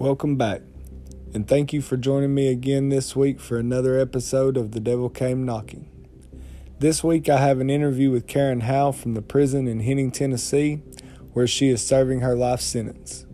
Welcome 0.00 0.36
back, 0.36 0.62
and 1.34 1.46
thank 1.46 1.74
you 1.74 1.82
for 1.82 1.98
joining 1.98 2.34
me 2.34 2.48
again 2.48 2.88
this 2.88 3.14
week 3.14 3.38
for 3.38 3.58
another 3.58 3.98
episode 3.98 4.56
of 4.56 4.72
The 4.72 4.80
Devil 4.80 5.10
Came 5.10 5.44
Knocking. 5.44 5.90
This 6.78 7.04
week 7.04 7.28
I 7.28 7.36
have 7.36 7.60
an 7.60 7.68
interview 7.68 8.10
with 8.10 8.26
Karen 8.26 8.60
Howell 8.60 8.92
from 8.92 9.12
the 9.12 9.20
prison 9.20 9.68
in 9.68 9.80
Henning, 9.80 10.10
Tennessee, 10.10 10.76
where 11.34 11.46
she 11.46 11.68
is 11.68 11.86
serving 11.86 12.20
her 12.20 12.34
life 12.34 12.62
sentence. 12.62 13.26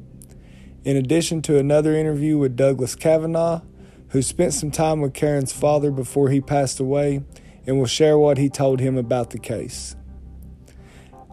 In 0.82 0.96
addition 0.96 1.40
to 1.42 1.56
another 1.56 1.94
interview 1.94 2.36
with 2.36 2.56
Douglas 2.56 2.96
Kavanaugh, 2.96 3.60
who 4.08 4.20
spent 4.20 4.52
some 4.52 4.72
time 4.72 5.00
with 5.00 5.14
Karen's 5.14 5.52
father 5.52 5.92
before 5.92 6.30
he 6.30 6.40
passed 6.40 6.80
away 6.80 7.22
and 7.64 7.78
will 7.78 7.86
share 7.86 8.18
what 8.18 8.38
he 8.38 8.48
told 8.48 8.80
him 8.80 8.96
about 8.98 9.30
the 9.30 9.38
case. 9.38 9.94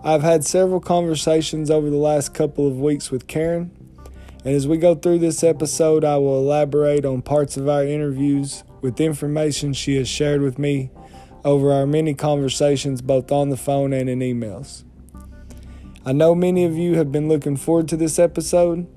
I've 0.04 0.22
had 0.22 0.46
several 0.46 0.80
conversations 0.80 1.72
over 1.72 1.90
the 1.90 1.98
last 1.98 2.36
couple 2.36 2.68
of 2.68 2.80
weeks 2.80 3.10
with 3.10 3.26
Karen, 3.26 3.72
and 4.46 4.54
as 4.56 4.68
we 4.68 4.78
go 4.78 4.94
through 4.94 5.20
this 5.20 5.44
episode, 5.44 6.04
I 6.04 6.18
will 6.18 6.40
elaborate 6.40 7.06
on 7.06 7.22
parts 7.22 7.56
of 7.56 7.70
our 7.70 7.86
interviews 7.86 8.64
with 8.82 9.00
information 9.00 9.72
she 9.74 9.96
has 9.96 10.10
shared 10.10 10.42
with 10.42 10.60
me 10.60 10.92
over 11.46 11.72
our 11.72 11.86
many 11.86 12.14
conversations 12.14 13.02
both 13.02 13.32
on 13.32 13.50
the 13.50 13.58
phone 13.58 13.94
and 13.94 14.10
in 14.10 14.20
emails. 14.20 14.84
I 16.06 16.12
know 16.12 16.36
many 16.36 16.66
of 16.66 16.78
you 16.78 16.96
have 16.96 17.12
been 17.12 17.30
looking 17.30 17.56
forward 17.56 17.88
to 17.90 17.98
this 17.98 18.20
episode, 18.20 18.88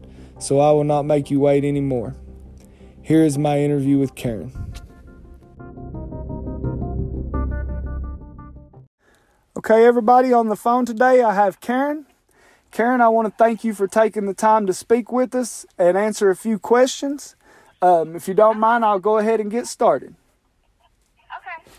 so 0.40 0.59
I 0.59 0.73
will 0.73 0.84
not 0.84 1.04
make 1.04 1.30
you 1.30 1.38
wait 1.38 1.65
anymore. 1.65 2.16
Here 3.01 3.23
is 3.23 3.38
my 3.38 3.60
interview 3.60 3.98
with 3.98 4.16
Karen. 4.16 4.52
Okay, 9.56 9.87
everybody 9.87 10.32
on 10.32 10.48
the 10.48 10.56
phone 10.56 10.84
today, 10.84 11.23
I 11.23 11.34
have 11.34 11.60
Karen. 11.60 12.06
Karen, 12.77 13.01
I 13.01 13.09
want 13.09 13.27
to 13.27 13.33
thank 13.43 13.65
you 13.65 13.73
for 13.73 13.89
taking 13.89 14.27
the 14.27 14.35
time 14.35 14.66
to 14.66 14.74
speak 14.74 15.10
with 15.10 15.35
us 15.35 15.65
and 15.79 15.96
answer 15.96 16.29
a 16.29 16.37
few 16.37 16.59
questions. 16.59 17.35
Um, 17.80 18.15
if 18.15 18.29
you 18.29 18.35
don't 18.35 18.60
mind, 18.60 18.85
I'll 18.85 18.99
go 18.99 19.16
ahead 19.16 19.41
and 19.41 19.51
get 19.51 19.66
started. 19.66 20.15
Okay. 21.38 21.71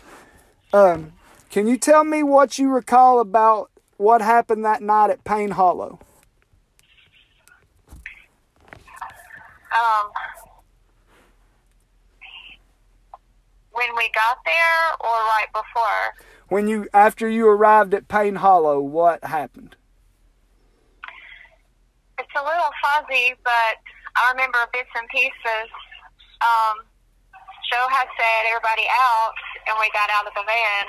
Um, 0.72 1.12
can 1.50 1.68
you 1.68 1.78
tell 1.78 2.02
me 2.02 2.24
what 2.24 2.58
you 2.58 2.68
recall 2.70 3.20
about 3.20 3.70
what 3.96 4.22
happened 4.22 4.64
that 4.64 4.82
night 4.82 5.10
at 5.10 5.22
Payne 5.22 5.52
Hollow? 5.52 6.00
Um, 8.72 10.10
when 13.70 13.88
we 13.96 14.10
got 14.12 14.38
there 14.44 14.90
or 14.98 15.10
right 15.10 15.46
before? 15.52 16.26
When 16.48 16.66
you 16.66 16.88
after 16.92 17.28
you 17.28 17.46
arrived 17.46 17.94
at 17.94 18.08
Payne 18.08 18.34
Hollow, 18.34 18.80
what 18.80 19.22
happened? 19.22 19.76
It's 22.28 22.36
a 22.36 22.44
little 22.44 22.68
fuzzy, 22.84 23.32
but 23.40 23.80
I 24.20 24.28
remember 24.36 24.60
bits 24.68 24.92
and 24.92 25.08
pieces. 25.08 25.68
Um, 26.44 26.84
Joe 27.72 27.88
had 27.88 28.04
said 28.20 28.52
everybody 28.52 28.84
out, 28.84 29.32
and 29.64 29.80
we 29.80 29.88
got 29.96 30.12
out 30.12 30.28
of 30.28 30.36
the 30.36 30.44
van. 30.44 30.86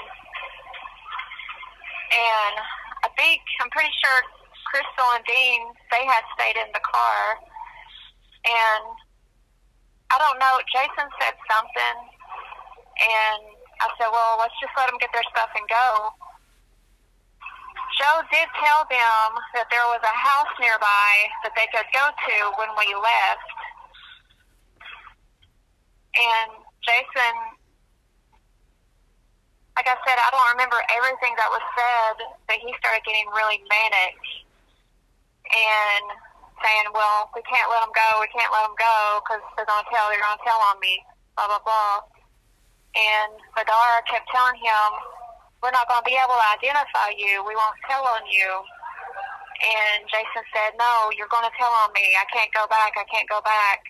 And 2.11 2.55
I 2.59 3.09
think, 3.15 3.39
I'm 3.63 3.71
pretty 3.71 3.87
sure 4.03 4.19
Crystal 4.67 5.15
and 5.15 5.23
Dean, 5.23 5.63
they 5.95 6.03
had 6.03 6.27
stayed 6.35 6.59
in 6.59 6.67
the 6.75 6.83
car. 6.83 7.23
And 8.43 8.83
I 10.11 10.19
don't 10.19 10.43
know, 10.43 10.59
Jason 10.75 11.07
said 11.23 11.39
something, 11.47 11.95
and 12.99 13.41
I 13.79 13.87
said, 13.95 14.11
well, 14.11 14.35
let's 14.43 14.59
just 14.59 14.75
let 14.75 14.91
them 14.91 14.99
get 14.99 15.15
their 15.15 15.23
stuff 15.31 15.55
and 15.55 15.63
go. 15.71 16.11
Joe 17.99 18.23
did 18.31 18.47
tell 18.55 18.87
them 18.87 19.27
that 19.59 19.67
there 19.67 19.83
was 19.91 19.99
a 19.99 20.15
house 20.15 20.53
nearby 20.55 21.11
that 21.43 21.51
they 21.59 21.67
could 21.67 21.83
go 21.91 22.07
to 22.07 22.35
when 22.55 22.71
we 22.79 22.95
left. 22.95 23.49
And 26.15 26.63
Jason, 26.79 27.35
like 29.75 29.91
I 29.91 29.99
said, 30.07 30.15
I 30.15 30.31
don't 30.31 30.47
remember 30.55 30.79
everything 30.95 31.35
that 31.35 31.51
was 31.51 31.63
said, 31.75 32.15
but 32.47 32.55
he 32.63 32.71
started 32.79 33.03
getting 33.03 33.27
really 33.35 33.59
manic 33.67 34.15
and 35.51 36.07
saying, 36.63 36.87
well, 36.95 37.27
we 37.35 37.43
can't 37.43 37.67
let 37.67 37.83
them 37.83 37.91
go, 37.91 38.23
we 38.23 38.31
can't 38.31 38.51
let 38.55 38.63
them 38.63 38.79
go 38.79 39.19
because 39.23 39.43
they're 39.59 39.67
going 39.67 39.83
to 39.83 39.91
tell, 39.91 40.07
they're 40.07 40.23
going 40.23 40.39
to 40.39 40.45
tell 40.47 40.59
on 40.71 40.79
me, 40.79 41.03
blah, 41.35 41.51
blah, 41.51 41.63
blah. 41.67 42.07
And 42.95 43.35
Madara 43.59 43.99
kept 44.07 44.27
telling 44.31 44.55
him, 44.55 45.18
we're 45.61 45.75
not 45.75 45.87
going 45.91 45.99
to 45.99 46.07
be 46.07 46.15
able 46.15 46.39
to 46.39 46.47
identify 46.55 47.11
you. 47.15 47.43
We 47.43 47.55
won't 47.55 47.75
tell 47.87 48.03
on 48.03 48.23
you. 48.31 48.49
And 49.59 50.07
Jason 50.07 50.43
said, 50.55 50.79
no, 50.79 51.11
you're 51.19 51.27
going 51.27 51.43
to 51.43 51.55
tell 51.59 51.71
on 51.83 51.91
me. 51.91 52.15
I 52.15 52.23
can't 52.31 52.51
go 52.55 52.63
back. 52.71 52.95
I 52.95 53.03
can't 53.11 53.27
go 53.27 53.43
back. 53.43 53.83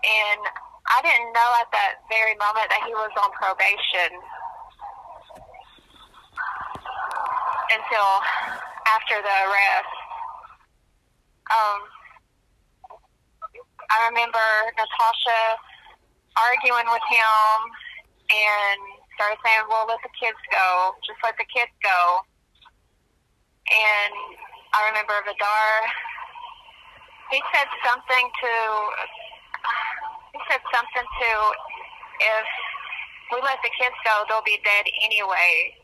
And 0.00 0.40
I 0.88 1.04
didn't 1.04 1.36
know 1.36 1.50
at 1.60 1.68
that 1.76 2.00
very 2.08 2.32
moment 2.40 2.72
that 2.72 2.80
he 2.88 2.96
was 2.96 3.12
on 3.20 3.28
probation 3.36 4.10
until 7.68 8.10
after 8.88 9.20
the 9.20 9.36
arrest. 9.46 9.94
Um, 11.52 11.80
I 13.92 14.08
remember 14.08 14.46
Natasha 14.80 15.60
arguing 16.40 16.88
with 16.88 17.04
him 17.10 17.56
and 18.32 18.80
started 19.20 19.36
saying, 19.44 19.68
well, 19.68 19.84
let 19.84 20.00
the 20.00 20.08
kids 20.16 20.40
go. 20.48 20.96
Just 21.04 21.20
let 21.20 21.36
the 21.36 21.44
kids 21.52 21.68
go. 21.84 22.24
And 23.68 24.16
I 24.72 24.88
remember 24.88 25.12
Vidar, 25.28 25.68
he 27.28 27.44
said 27.52 27.68
something 27.84 28.24
to, 28.32 28.52
he 30.32 30.40
said 30.48 30.64
something 30.72 31.04
to, 31.04 31.30
if 32.16 32.48
we 33.28 33.44
let 33.44 33.60
the 33.60 33.68
kids 33.76 33.92
go, 34.08 34.24
they'll 34.24 34.40
be 34.40 34.56
dead 34.64 34.88
anyway. 35.04 35.76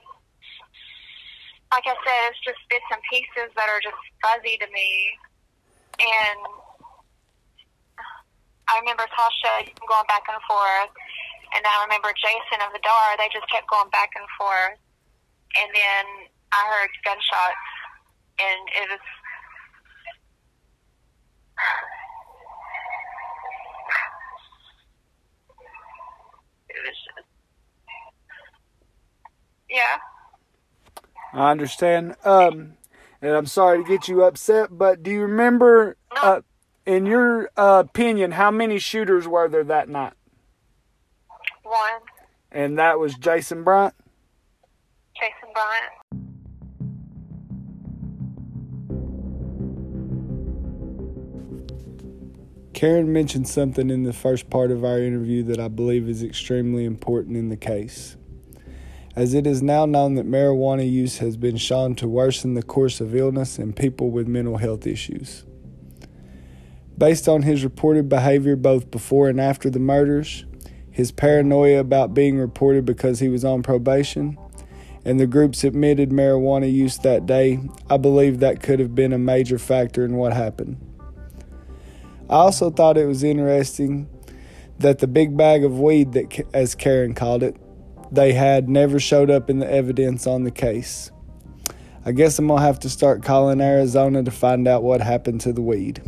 Like 1.76 1.84
I 1.84 1.92
said, 2.08 2.32
it's 2.32 2.40
just 2.40 2.64
bits 2.72 2.88
and 2.88 3.04
pieces 3.12 3.52
that 3.52 3.68
are 3.68 3.84
just 3.84 4.00
fuzzy 4.24 4.56
to 4.64 4.68
me. 4.72 5.12
And 6.00 6.40
I 8.72 8.80
remember 8.80 9.04
Tasha 9.12 9.68
going 9.84 10.08
back 10.08 10.24
and 10.24 10.40
forth. 10.48 10.96
And 11.56 11.64
I 11.64 11.84
remember 11.88 12.12
Jason 12.12 12.60
of 12.60 12.72
the 12.72 12.78
Vidar, 12.84 13.16
they 13.16 13.32
just 13.32 13.48
kept 13.50 13.64
going 13.70 13.88
back 13.88 14.10
and 14.14 14.28
forth. 14.36 14.76
And 15.56 15.72
then 15.72 16.04
I 16.52 16.66
heard 16.68 16.90
gunshots, 17.02 17.66
and 18.38 18.68
it 18.76 18.90
was. 18.90 19.00
It 26.68 26.80
was 26.84 26.96
just. 27.08 27.26
Yeah. 29.70 29.96
I 31.32 31.50
understand. 31.50 32.16
Um, 32.22 32.76
and 33.22 33.34
I'm 33.34 33.46
sorry 33.46 33.82
to 33.82 33.88
get 33.88 34.08
you 34.08 34.24
upset, 34.24 34.76
but 34.76 35.02
do 35.02 35.10
you 35.10 35.22
remember, 35.22 35.96
uh, 36.22 36.42
in 36.84 37.06
your 37.06 37.50
uh, 37.56 37.82
opinion, 37.86 38.32
how 38.32 38.50
many 38.50 38.78
shooters 38.78 39.26
were 39.26 39.48
there 39.48 39.64
that 39.64 39.88
night? 39.88 40.12
One. 41.66 42.00
And 42.52 42.78
that 42.78 43.00
was 43.00 43.14
Jason 43.16 43.64
Bryant? 43.64 43.94
Jason 45.16 45.52
Bryant. 45.52 45.92
Karen 52.72 53.12
mentioned 53.12 53.48
something 53.48 53.90
in 53.90 54.04
the 54.04 54.12
first 54.12 54.48
part 54.48 54.70
of 54.70 54.84
our 54.84 55.00
interview 55.00 55.42
that 55.44 55.58
I 55.58 55.68
believe 55.68 56.08
is 56.08 56.22
extremely 56.22 56.84
important 56.84 57.36
in 57.36 57.48
the 57.48 57.56
case. 57.56 58.16
As 59.16 59.34
it 59.34 59.46
is 59.46 59.62
now 59.62 59.86
known 59.86 60.14
that 60.14 60.28
marijuana 60.28 60.88
use 60.88 61.18
has 61.18 61.36
been 61.36 61.56
shown 61.56 61.94
to 61.96 62.06
worsen 62.06 62.54
the 62.54 62.62
course 62.62 63.00
of 63.00 63.16
illness 63.16 63.58
in 63.58 63.72
people 63.72 64.10
with 64.10 64.28
mental 64.28 64.58
health 64.58 64.86
issues. 64.86 65.44
Based 66.96 67.28
on 67.28 67.42
his 67.42 67.64
reported 67.64 68.08
behavior 68.08 68.56
both 68.56 68.90
before 68.90 69.28
and 69.28 69.40
after 69.40 69.68
the 69.68 69.78
murders, 69.78 70.44
his 70.96 71.12
paranoia 71.12 71.78
about 71.78 72.14
being 72.14 72.38
reported 72.38 72.86
because 72.86 73.20
he 73.20 73.28
was 73.28 73.44
on 73.44 73.62
probation, 73.62 74.38
and 75.04 75.20
the 75.20 75.26
group's 75.26 75.62
admitted 75.62 76.08
marijuana 76.08 76.72
use 76.72 76.96
that 77.00 77.26
day, 77.26 77.60
I 77.90 77.98
believe 77.98 78.40
that 78.40 78.62
could 78.62 78.80
have 78.80 78.94
been 78.94 79.12
a 79.12 79.18
major 79.18 79.58
factor 79.58 80.06
in 80.06 80.16
what 80.16 80.32
happened. 80.32 80.78
I 82.30 82.36
also 82.36 82.70
thought 82.70 82.96
it 82.96 83.04
was 83.04 83.22
interesting 83.22 84.08
that 84.78 85.00
the 85.00 85.06
big 85.06 85.36
bag 85.36 85.64
of 85.64 85.78
weed 85.78 86.14
that 86.14 86.46
as 86.54 86.74
Karen 86.74 87.12
called 87.12 87.42
it, 87.42 87.56
they 88.10 88.32
had 88.32 88.70
never 88.70 88.98
showed 88.98 89.30
up 89.30 89.50
in 89.50 89.58
the 89.58 89.70
evidence 89.70 90.26
on 90.26 90.44
the 90.44 90.50
case. 90.50 91.10
I 92.06 92.12
guess 92.12 92.38
I'm 92.38 92.46
going 92.46 92.60
to 92.60 92.66
have 92.66 92.80
to 92.80 92.88
start 92.88 93.22
calling 93.22 93.60
Arizona 93.60 94.22
to 94.22 94.30
find 94.30 94.66
out 94.66 94.82
what 94.82 95.02
happened 95.02 95.42
to 95.42 95.52
the 95.52 95.60
weed. 95.60 96.00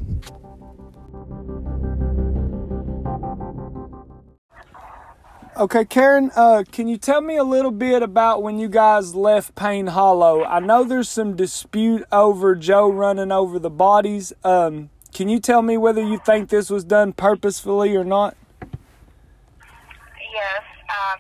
Okay, 5.58 5.84
Karen, 5.84 6.30
uh, 6.36 6.62
can 6.70 6.86
you 6.86 6.96
tell 6.96 7.20
me 7.20 7.36
a 7.36 7.42
little 7.42 7.72
bit 7.72 8.00
about 8.00 8.44
when 8.44 8.60
you 8.60 8.68
guys 8.68 9.16
left 9.16 9.56
Payne 9.56 9.88
Hollow? 9.88 10.44
I 10.44 10.60
know 10.60 10.84
there's 10.84 11.08
some 11.08 11.34
dispute 11.34 12.04
over 12.12 12.54
Joe 12.54 12.88
running 12.88 13.32
over 13.32 13.58
the 13.58 13.68
bodies. 13.68 14.32
Um, 14.44 14.90
can 15.12 15.28
you 15.28 15.40
tell 15.40 15.62
me 15.62 15.76
whether 15.76 16.00
you 16.00 16.20
think 16.24 16.48
this 16.48 16.70
was 16.70 16.84
done 16.84 17.12
purposefully 17.12 17.96
or 17.96 18.04
not? 18.04 18.36
Yes, 18.62 20.62
um, 20.94 21.18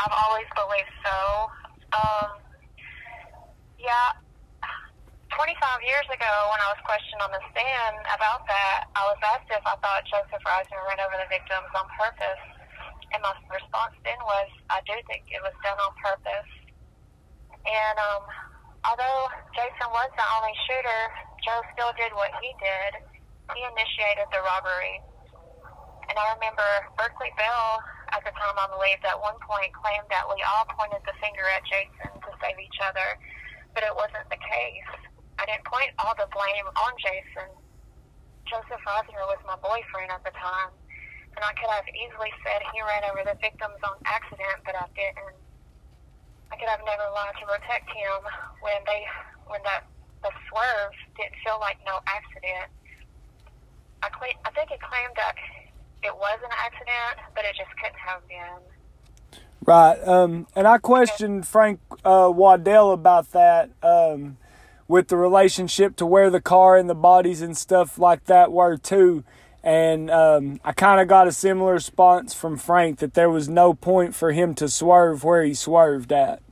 I've 0.00 0.16
always 0.16 0.48
believed 0.56 0.94
so. 1.04 1.52
Um, 1.92 2.40
yeah, 3.76 4.16
25 5.28 5.60
years 5.84 6.08
ago 6.08 6.32
when 6.48 6.60
I 6.64 6.72
was 6.72 6.80
questioned 6.88 7.20
on 7.20 7.36
the 7.36 7.42
stand 7.52 8.00
about 8.16 8.48
that, 8.48 8.88
I 8.96 9.12
was 9.12 9.20
asked 9.28 9.52
if 9.52 9.60
I 9.60 9.76
thought 9.84 10.08
Joseph 10.08 10.40
Risner 10.40 10.80
ran 10.88 11.04
over 11.04 11.20
the 11.20 11.28
victims 11.28 11.68
on 11.76 11.84
purpose. 12.00 12.53
And 13.14 13.22
my 13.22 13.30
response 13.46 13.94
then 14.02 14.18
was, 14.26 14.50
I 14.74 14.82
do 14.90 14.98
think 15.06 15.30
it 15.30 15.38
was 15.38 15.54
done 15.62 15.78
on 15.78 15.94
purpose. 16.02 16.50
And 17.62 17.96
um, 18.02 18.26
although 18.82 19.30
Jason 19.54 19.86
was 19.94 20.10
the 20.18 20.26
only 20.34 20.54
shooter, 20.66 21.02
Joe 21.46 21.62
still 21.78 21.94
did 21.94 22.10
what 22.18 22.34
he 22.42 22.50
did. 22.58 23.06
He 23.54 23.62
initiated 23.62 24.26
the 24.34 24.42
robbery. 24.42 24.98
And 26.10 26.18
I 26.18 26.34
remember 26.34 26.66
Berkeley 26.98 27.30
Bell, 27.38 27.80
at 28.10 28.26
the 28.26 28.34
time 28.34 28.56
I 28.58 28.66
believe, 28.74 28.98
at 29.06 29.16
one 29.16 29.38
point 29.46 29.70
claimed 29.72 30.10
that 30.10 30.26
we 30.26 30.42
all 30.50 30.66
pointed 30.74 31.00
the 31.06 31.14
finger 31.22 31.46
at 31.54 31.62
Jason 31.70 32.10
to 32.18 32.30
save 32.42 32.58
each 32.58 32.78
other, 32.82 33.14
but 33.72 33.86
it 33.86 33.94
wasn't 33.94 34.26
the 34.26 34.42
case. 34.42 34.90
I 35.38 35.46
didn't 35.46 35.64
point 35.70 35.94
all 36.02 36.18
the 36.18 36.28
blame 36.34 36.66
on 36.82 36.92
Jason. 36.98 37.48
Joseph 38.44 38.82
Risner 38.84 39.24
was 39.30 39.40
my 39.48 39.56
boyfriend 39.62 40.12
at 40.12 40.22
the 40.26 40.34
time, 40.36 40.74
and 41.36 41.42
I 41.44 41.52
could 41.58 41.70
have 41.70 41.86
easily 41.90 42.30
said 42.46 42.62
he 42.70 42.80
ran 42.82 43.02
over 43.10 43.22
the 43.26 43.36
victims 43.42 43.78
on 43.82 43.98
accident, 44.06 44.62
but 44.62 44.74
I 44.78 44.86
didn't. 44.94 45.36
I 46.52 46.56
could 46.56 46.70
have 46.70 46.82
never 46.86 47.06
lied 47.10 47.34
to 47.42 47.46
protect 47.50 47.90
him 47.90 48.20
when 48.62 48.78
they 48.86 49.02
when 49.50 49.60
that 49.66 49.86
the 50.22 50.30
swerve 50.48 50.94
didn't 51.18 51.36
feel 51.42 51.58
like 51.58 51.78
no 51.82 51.98
accident. 52.06 52.70
I 54.02 54.08
cle- 54.14 54.40
I 54.46 54.50
think 54.54 54.70
he 54.70 54.78
claimed 54.78 55.14
that 55.16 55.34
it 56.02 56.14
was 56.14 56.38
an 56.44 56.54
accident, 56.54 57.26
but 57.34 57.44
it 57.44 57.56
just 57.56 57.72
couldn't 57.80 57.98
have 57.98 58.22
been. 58.28 58.62
Right. 59.64 59.96
Um, 60.06 60.46
and 60.54 60.68
I 60.68 60.78
questioned 60.78 61.46
Frank 61.46 61.80
uh, 62.04 62.30
Waddell 62.32 62.92
about 62.92 63.32
that 63.32 63.70
um, 63.82 64.36
with 64.86 65.08
the 65.08 65.16
relationship 65.16 65.96
to 65.96 66.06
where 66.06 66.28
the 66.28 66.40
car 66.40 66.76
and 66.76 66.88
the 66.88 66.94
bodies 66.94 67.40
and 67.40 67.56
stuff 67.56 67.98
like 67.98 68.24
that 68.24 68.52
were 68.52 68.76
too. 68.76 69.24
And 69.64 70.10
um, 70.12 70.60
I 70.60 70.76
kind 70.76 71.00
of 71.00 71.08
got 71.08 71.26
a 71.26 71.32
similar 71.32 71.72
response 71.72 72.36
from 72.36 72.60
Frank 72.60 72.98
that 73.00 73.14
there 73.14 73.30
was 73.30 73.48
no 73.48 73.72
point 73.72 74.14
for 74.14 74.30
him 74.30 74.52
to 74.60 74.68
swerve 74.68 75.24
where 75.24 75.42
he 75.42 75.54
swerved 75.54 76.12
at. 76.12 76.42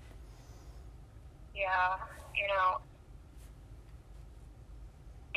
Yeah, 1.53 2.01
you 2.33 2.49
know, 2.49 2.81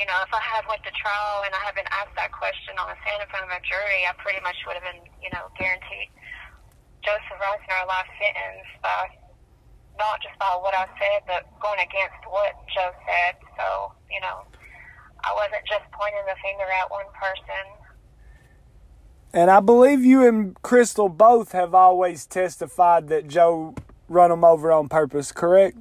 you 0.00 0.08
know, 0.08 0.18
if 0.24 0.32
I 0.32 0.40
had 0.40 0.64
went 0.64 0.88
to 0.88 0.92
trial 0.96 1.44
and 1.44 1.52
I 1.52 1.60
had 1.68 1.76
been 1.76 1.84
asked 1.92 2.16
that 2.16 2.32
question 2.32 2.80
on 2.80 2.88
the 2.88 2.96
stand 3.04 3.20
in 3.20 3.28
front 3.28 3.44
of 3.44 3.52
a 3.52 3.60
jury, 3.60 4.08
I 4.08 4.16
pretty 4.24 4.40
much 4.40 4.56
would 4.64 4.80
have 4.80 4.86
been, 4.88 5.04
you 5.20 5.28
know, 5.36 5.52
guaranteed 5.60 6.08
Joseph 7.04 7.36
Risner 7.36 7.84
a 7.84 7.86
life 7.92 8.08
sentence 8.16 8.72
by 8.80 9.12
not 10.00 10.24
just 10.24 10.32
by 10.40 10.56
what 10.64 10.72
I 10.72 10.88
said, 10.96 11.28
but 11.28 11.44
going 11.60 11.84
against 11.84 12.24
what 12.24 12.56
Joe 12.72 12.96
said. 13.04 13.36
So, 13.60 13.92
you 14.08 14.24
know, 14.24 14.48
wasn't 15.46 15.66
just 15.66 15.84
pointing 15.92 16.20
the 16.26 16.36
finger 16.42 16.64
at 16.82 16.90
one 16.90 17.06
person. 17.14 17.86
And 19.32 19.50
I 19.50 19.60
believe 19.60 20.04
you 20.04 20.26
and 20.26 20.60
Crystal 20.62 21.08
both 21.08 21.52
have 21.52 21.74
always 21.74 22.26
testified 22.26 23.08
that 23.08 23.28
Joe 23.28 23.74
run 24.08 24.30
them 24.30 24.44
over 24.44 24.72
on 24.72 24.88
purpose, 24.88 25.32
correct? 25.32 25.76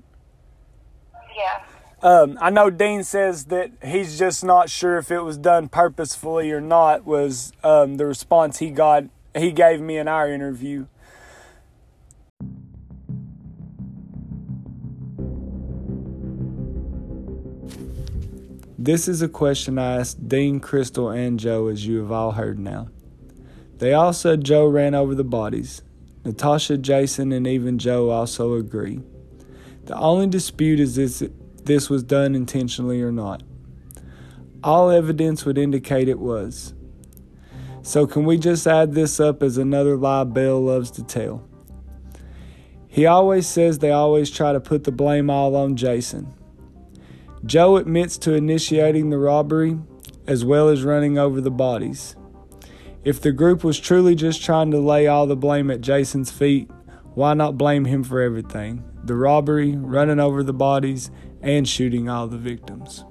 Yeah. 1.37 1.63
Um, 2.01 2.37
I 2.41 2.49
know 2.49 2.69
Dean 2.69 3.03
says 3.03 3.45
that 3.45 3.71
he's 3.83 4.19
just 4.19 4.43
not 4.43 4.69
sure 4.69 4.97
if 4.97 5.09
it 5.09 5.21
was 5.21 5.37
done 5.37 5.69
purposefully 5.69 6.51
or 6.51 6.61
not. 6.61 7.05
Was 7.05 7.53
um, 7.63 7.95
the 7.95 8.05
response 8.05 8.59
he 8.59 8.69
got? 8.71 9.05
He 9.33 9.51
gave 9.51 9.81
me 9.81 9.97
in 9.97 10.07
our 10.07 10.31
interview. 10.31 10.87
This 18.85 19.07
is 19.07 19.23
a 19.23 19.27
question 19.27 19.79
I 19.79 19.95
asked 19.95 20.29
Dean, 20.29 20.59
Crystal, 20.59 21.09
and 21.09 21.39
Joe, 21.39 21.69
as 21.69 21.87
you 21.87 21.97
have 22.01 22.11
all 22.11 22.33
heard 22.33 22.59
now. 22.59 22.89
They 23.79 23.93
all 23.93 24.13
said 24.13 24.43
Joe 24.43 24.67
ran 24.67 24.93
over 24.93 25.15
the 25.15 25.23
bodies. 25.23 25.81
Natasha, 26.23 26.77
Jason, 26.77 27.31
and 27.31 27.47
even 27.47 27.79
Joe 27.79 28.11
also 28.11 28.53
agree. 28.53 29.01
The 29.85 29.97
only 29.97 30.27
dispute 30.27 30.79
is 30.79 30.95
this, 30.95 31.23
this 31.63 31.89
was 31.89 32.03
done 32.03 32.35
intentionally 32.35 33.01
or 33.01 33.11
not. 33.11 33.41
All 34.63 34.91
evidence 34.91 35.45
would 35.45 35.57
indicate 35.57 36.07
it 36.07 36.19
was. 36.19 36.75
So, 37.81 38.05
can 38.05 38.23
we 38.23 38.37
just 38.37 38.67
add 38.67 38.93
this 38.93 39.19
up 39.19 39.41
as 39.41 39.57
another 39.57 39.97
lie 39.97 40.25
Bell 40.25 40.61
loves 40.61 40.91
to 40.91 41.03
tell? 41.03 41.43
He 42.87 43.07
always 43.07 43.47
says 43.47 43.79
they 43.79 43.89
always 43.89 44.29
try 44.29 44.53
to 44.53 44.59
put 44.59 44.83
the 44.83 44.91
blame 44.91 45.31
all 45.31 45.55
on 45.55 45.75
Jason. 45.75 46.34
Joe 47.45 47.77
admits 47.77 48.17
to 48.19 48.33
initiating 48.33 49.09
the 49.09 49.19
robbery 49.19 49.77
as 50.25 50.43
well 50.43 50.67
as 50.67 50.83
running 50.83 51.17
over 51.17 51.39
the 51.39 51.51
bodies. 51.51 52.15
If 53.03 53.21
the 53.21 53.31
group 53.31 53.63
was 53.63 53.79
truly 53.79 54.15
just 54.15 54.43
trying 54.43 54.71
to 54.71 54.79
lay 54.79 55.05
all 55.05 55.27
the 55.27 55.35
blame 55.35 55.69
at 55.69 55.81
Jason's 55.81 56.31
feet, 56.31 56.71
why 57.13 57.35
not 57.35 57.57
blame 57.57 57.85
him 57.85 58.03
for 58.03 58.19
everything? 58.19 58.83
The 59.03 59.15
robbery, 59.15 59.75
running 59.75 60.19
over 60.19 60.41
the 60.41 60.53
bodies, 60.53 61.11
and 61.41 61.69
shooting 61.69 62.09
all 62.09 62.27
the 62.27 62.37
victims. 62.37 63.05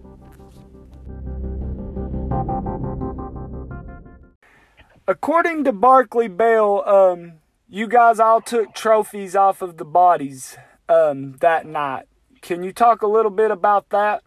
According 5.06 5.62
to 5.64 5.72
Berkeley 5.72 6.28
Bell, 6.28 6.82
um, 6.88 7.34
you 7.68 7.86
guys 7.86 8.18
all 8.18 8.40
took 8.40 8.74
trophies 8.74 9.36
off 9.36 9.62
of 9.62 9.76
the 9.76 9.84
bodies 9.84 10.56
um, 10.88 11.36
that 11.40 11.66
night. 11.66 12.06
Can 12.44 12.60
you 12.60 12.76
talk 12.76 13.00
a 13.00 13.08
little 13.08 13.32
bit 13.32 13.50
about 13.50 13.88
that? 13.88 14.20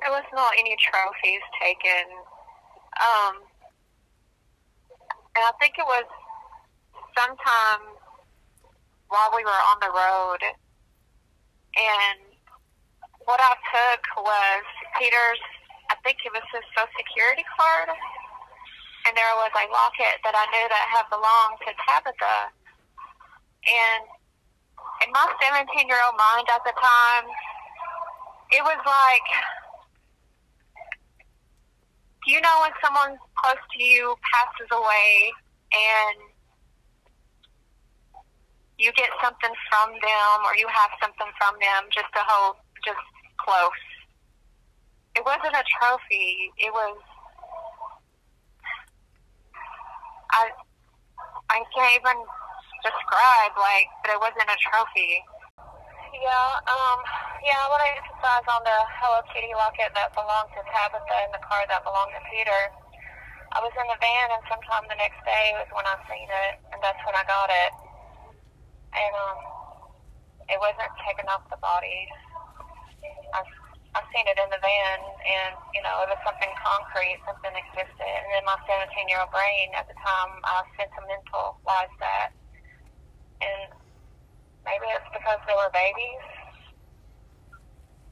There 0.00 0.08
was 0.08 0.24
not 0.32 0.56
any 0.56 0.72
trophies 0.80 1.44
taken. 1.60 2.08
Um, 2.96 3.44
and 5.36 5.44
I 5.44 5.52
think 5.60 5.76
it 5.76 5.84
was 5.84 6.08
sometime 7.12 7.84
while 9.12 9.28
we 9.36 9.44
were 9.44 9.62
on 9.68 9.76
the 9.84 9.92
road. 9.92 10.40
And 11.76 12.32
what 13.28 13.44
I 13.44 13.52
took 13.52 14.24
was 14.24 14.64
Peter's, 14.96 15.44
I 15.92 16.00
think 16.00 16.16
it 16.24 16.32
was 16.32 16.48
his 16.48 16.64
social 16.72 16.88
security 16.96 17.44
card. 17.60 17.92
And 19.04 19.12
there 19.12 19.36
was 19.36 19.52
a 19.52 19.68
locket 19.68 20.16
that 20.24 20.32
I 20.32 20.48
knew 20.48 20.64
that 20.64 20.86
had 20.96 21.12
belonged 21.12 21.60
to 21.68 21.76
Tabitha. 21.76 22.56
And 23.68 24.23
in 25.04 25.12
my 25.12 25.28
17 25.42 25.88
year 25.88 26.00
old 26.08 26.16
mind 26.16 26.48
at 26.48 26.64
the 26.64 26.72
time, 26.80 27.26
it 28.52 28.62
was 28.64 28.80
like, 28.84 29.28
you 32.26 32.40
know 32.40 32.56
when 32.64 32.72
someone 32.80 33.18
close 33.36 33.60
to 33.76 33.82
you 33.84 34.16
passes 34.32 34.68
away 34.72 35.32
and 35.76 36.16
you 38.78 38.90
get 38.96 39.10
something 39.22 39.52
from 39.68 39.92
them 39.92 40.36
or 40.48 40.56
you 40.56 40.66
have 40.68 40.90
something 41.00 41.28
from 41.36 41.54
them 41.60 41.84
just 41.92 42.08
to 42.16 42.20
hold 42.24 42.56
just 42.84 43.04
close. 43.36 43.84
It 45.14 45.24
wasn't 45.24 45.54
a 45.54 45.64
trophy. 45.78 46.50
It 46.56 46.72
was 46.72 46.96
I 50.32 50.48
I 51.50 51.62
can't 51.76 52.00
even 52.00 52.16
describe 52.84 53.52
like 53.56 53.88
but 54.04 54.12
it 54.12 54.20
wasn't 54.20 54.46
a 54.46 54.58
trophy. 54.60 55.24
Yeah, 56.14 56.50
um, 56.70 56.98
yeah, 57.42 57.58
I 57.58 57.66
want 57.66 57.82
to 57.82 57.90
emphasize 57.90 58.46
on 58.46 58.62
the 58.62 58.78
Hello 59.02 59.18
Kitty 59.34 59.50
locket 59.58 59.90
that 59.98 60.14
belonged 60.14 60.52
to 60.54 60.62
Tabitha 60.70 61.16
and 61.26 61.32
the 61.34 61.42
car 61.42 61.66
that 61.66 61.82
belonged 61.82 62.14
to 62.14 62.22
Peter. 62.30 62.62
I 63.50 63.58
was 63.58 63.74
in 63.74 63.86
the 63.90 63.98
van, 63.98 64.28
and 64.30 64.42
sometime 64.46 64.86
the 64.86 64.98
next 64.98 65.18
day 65.26 65.54
was 65.58 65.66
when 65.74 65.86
I 65.86 65.98
seen 66.06 66.26
it, 66.26 66.54
and 66.70 66.78
that's 66.82 66.98
when 67.02 67.18
I 67.18 67.24
got 67.26 67.50
it. 67.50 67.72
And 68.94 69.12
um, 69.14 69.38
it 70.50 70.58
wasn't 70.62 70.90
taken 71.02 71.26
off 71.30 71.42
the 71.50 71.58
body. 71.58 72.06
I 73.34 73.42
I 73.94 74.02
seen 74.10 74.26
it 74.26 74.38
in 74.42 74.50
the 74.50 74.58
van, 74.58 74.98
and 75.06 75.54
you 75.70 75.82
know, 75.86 76.02
it 76.02 76.10
was 76.10 76.18
something 76.26 76.50
concrete, 76.58 77.22
something 77.22 77.54
existed. 77.54 78.10
And 78.10 78.42
in 78.42 78.42
my 78.42 78.58
17 78.66 78.90
year 79.06 79.22
old 79.22 79.30
brain 79.30 79.70
at 79.78 79.86
the 79.86 79.94
time, 80.02 80.32
I 80.42 80.66
sentimentalized 80.74 81.98
that, 82.02 82.34
and 83.44 83.74
Maybe 84.64 84.84
it's 84.94 85.04
because 85.12 85.38
they 85.46 85.52
were 85.52 85.70
babies. 85.72 86.20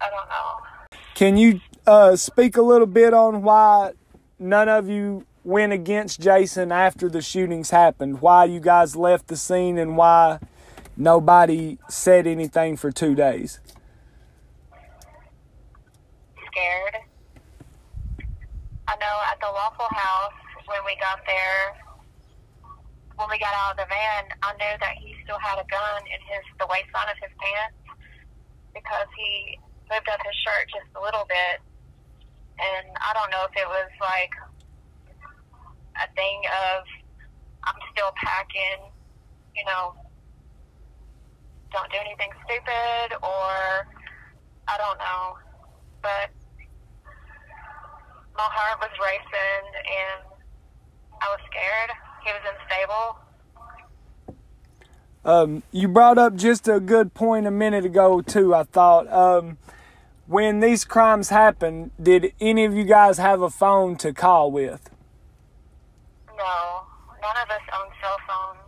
I 0.00 0.10
don't 0.10 0.28
know. 0.28 0.98
Can 1.14 1.36
you 1.36 1.60
uh, 1.86 2.16
speak 2.16 2.56
a 2.56 2.62
little 2.62 2.86
bit 2.86 3.14
on 3.14 3.42
why 3.42 3.92
none 4.38 4.68
of 4.68 4.88
you 4.88 5.26
went 5.44 5.72
against 5.72 6.20
Jason 6.20 6.70
after 6.70 7.08
the 7.08 7.22
shootings 7.22 7.70
happened? 7.70 8.20
Why 8.20 8.44
you 8.44 8.60
guys 8.60 8.96
left 8.96 9.28
the 9.28 9.36
scene 9.36 9.78
and 9.78 9.96
why 9.96 10.40
nobody 10.96 11.78
said 11.88 12.26
anything 12.26 12.76
for 12.76 12.90
two 12.92 13.14
days? 13.14 13.60
Scared. 16.46 16.96
I 18.88 18.96
know 18.96 19.18
at 19.30 19.40
the 19.40 19.46
Waffle 19.50 19.86
House 19.90 20.32
when 20.66 20.80
we 20.84 20.96
got 21.00 21.20
there, 21.26 21.91
when 23.22 23.30
we 23.30 23.38
got 23.38 23.54
out 23.54 23.78
of 23.78 23.78
the 23.78 23.86
van, 23.86 24.34
I 24.42 24.50
knew 24.58 24.74
that 24.82 24.98
he 24.98 25.14
still 25.22 25.38
had 25.38 25.54
a 25.54 25.66
gun 25.70 26.02
in 26.10 26.18
his 26.26 26.42
the 26.58 26.66
waistline 26.66 27.06
of 27.06 27.14
his 27.22 27.30
pants 27.38 27.78
because 28.74 29.06
he 29.14 29.54
moved 29.86 30.10
up 30.10 30.18
his 30.26 30.34
shirt 30.42 30.66
just 30.74 30.90
a 30.98 31.02
little 31.06 31.22
bit, 31.30 31.62
and 32.58 32.90
I 32.98 33.14
don't 33.14 33.30
know 33.30 33.46
if 33.46 33.54
it 33.54 33.68
was 33.70 33.90
like 34.02 34.34
a 36.02 36.10
thing 36.18 36.38
of 36.50 36.82
I'm 37.62 37.78
still 37.94 38.10
packing, 38.18 38.90
you 39.54 39.62
know, 39.70 39.94
don't 41.70 41.86
do 41.94 42.02
anything 42.02 42.34
stupid, 42.42 43.22
or 43.22 43.86
I 44.66 44.74
don't 44.82 44.98
know, 44.98 45.38
but 46.02 46.34
my 48.34 48.50
heart 48.50 48.82
was 48.82 48.90
racing 48.98 49.66
and 49.78 50.26
I 51.22 51.30
was 51.30 51.42
scared. 51.46 51.94
He 52.24 52.30
was 52.30 52.42
unstable. 52.52 53.18
Um, 55.24 55.62
you 55.70 55.88
brought 55.88 56.18
up 56.18 56.34
just 56.34 56.66
a 56.66 56.80
good 56.80 57.14
point 57.14 57.46
a 57.46 57.50
minute 57.50 57.84
ago 57.84 58.20
too. 58.22 58.54
I 58.54 58.64
thought 58.64 59.10
um, 59.12 59.58
when 60.26 60.60
these 60.60 60.84
crimes 60.84 61.28
happened, 61.28 61.92
did 62.00 62.32
any 62.40 62.64
of 62.64 62.74
you 62.74 62.84
guys 62.84 63.18
have 63.18 63.40
a 63.40 63.50
phone 63.50 63.96
to 63.96 64.12
call 64.12 64.50
with? 64.50 64.90
No, 66.28 66.82
none 67.20 67.36
of 67.42 67.50
us 67.50 67.62
own 67.72 67.88
cell 68.00 68.18
phones 68.26 68.58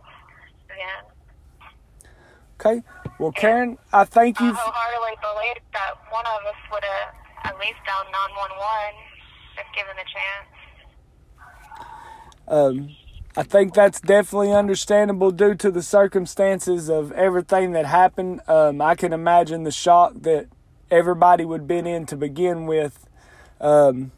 then. 0.69 1.03
Okay. 2.59 2.83
Well, 3.19 3.31
Karen, 3.31 3.77
I 3.91 4.05
thank 4.05 4.39
you. 4.39 4.47
I 4.47 4.53
wholeheartedly 4.53 5.17
believe 5.21 5.63
that 5.73 5.95
one 6.09 6.25
of 6.25 6.45
us 6.47 6.55
would 6.71 6.83
have 6.83 7.15
at 7.51 7.59
least 7.59 7.79
dialed 7.85 8.07
911 8.11 8.95
if 9.57 9.67
given 9.75 9.95
the 9.95 10.07
chance. 10.07 10.47
Um, 12.47 12.95
I 13.37 13.43
think 13.43 13.73
that's 13.73 13.99
definitely 13.99 14.53
understandable 14.53 15.31
due 15.31 15.55
to 15.55 15.69
the 15.69 15.81
circumstances 15.81 16.89
of 16.89 17.11
everything 17.11 17.71
that 17.73 17.85
happened. 17.85 18.39
Um, 18.47 18.81
I 18.81 18.95
can 18.95 19.11
imagine 19.11 19.63
the 19.63 19.71
shock 19.71 20.13
that 20.21 20.47
everybody 20.89 21.43
would 21.43 21.61
have 21.61 21.67
been 21.67 21.85
in 21.85 22.05
to 22.05 22.15
begin 22.15 22.65
with. 22.65 23.07
Um, 23.59 24.11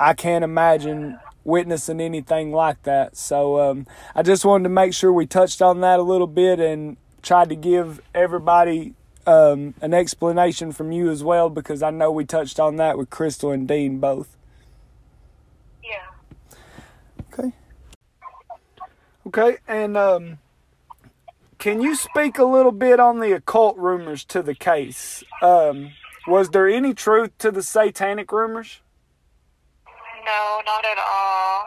I 0.00 0.14
can't 0.14 0.42
imagine 0.42 1.18
witnessing 1.44 2.00
anything 2.00 2.50
like 2.50 2.82
that. 2.84 3.16
So 3.16 3.60
um, 3.60 3.86
I 4.14 4.22
just 4.22 4.44
wanted 4.44 4.64
to 4.64 4.70
make 4.70 4.94
sure 4.94 5.12
we 5.12 5.26
touched 5.26 5.60
on 5.60 5.80
that 5.82 5.98
a 5.98 6.02
little 6.02 6.26
bit 6.26 6.58
and 6.58 6.96
tried 7.22 7.50
to 7.50 7.56
give 7.56 8.00
everybody 8.14 8.94
um, 9.26 9.74
an 9.82 9.92
explanation 9.92 10.72
from 10.72 10.92
you 10.92 11.10
as 11.10 11.22
well 11.22 11.50
because 11.50 11.82
I 11.82 11.90
know 11.90 12.10
we 12.10 12.24
touched 12.24 12.58
on 12.58 12.76
that 12.76 12.96
with 12.96 13.10
Crystal 13.10 13.50
and 13.50 13.68
Dean 13.68 13.98
both. 13.98 14.36
Yeah. 15.84 16.56
Okay. 17.32 17.52
Okay, 19.26 19.56
and 19.66 19.96
um, 19.96 20.38
can 21.58 21.80
you 21.82 21.96
speak 21.96 22.38
a 22.38 22.44
little 22.44 22.70
bit 22.70 23.00
on 23.00 23.18
the 23.18 23.32
occult 23.32 23.76
rumors 23.76 24.24
to 24.26 24.40
the 24.40 24.54
case? 24.54 25.24
Um, 25.42 25.90
was 26.28 26.50
there 26.50 26.68
any 26.68 26.94
truth 26.94 27.36
to 27.38 27.50
the 27.50 27.62
satanic 27.62 28.30
rumors? 28.30 28.80
No, 30.24 30.62
not 30.64 30.84
at 30.84 30.98
all. 30.98 31.64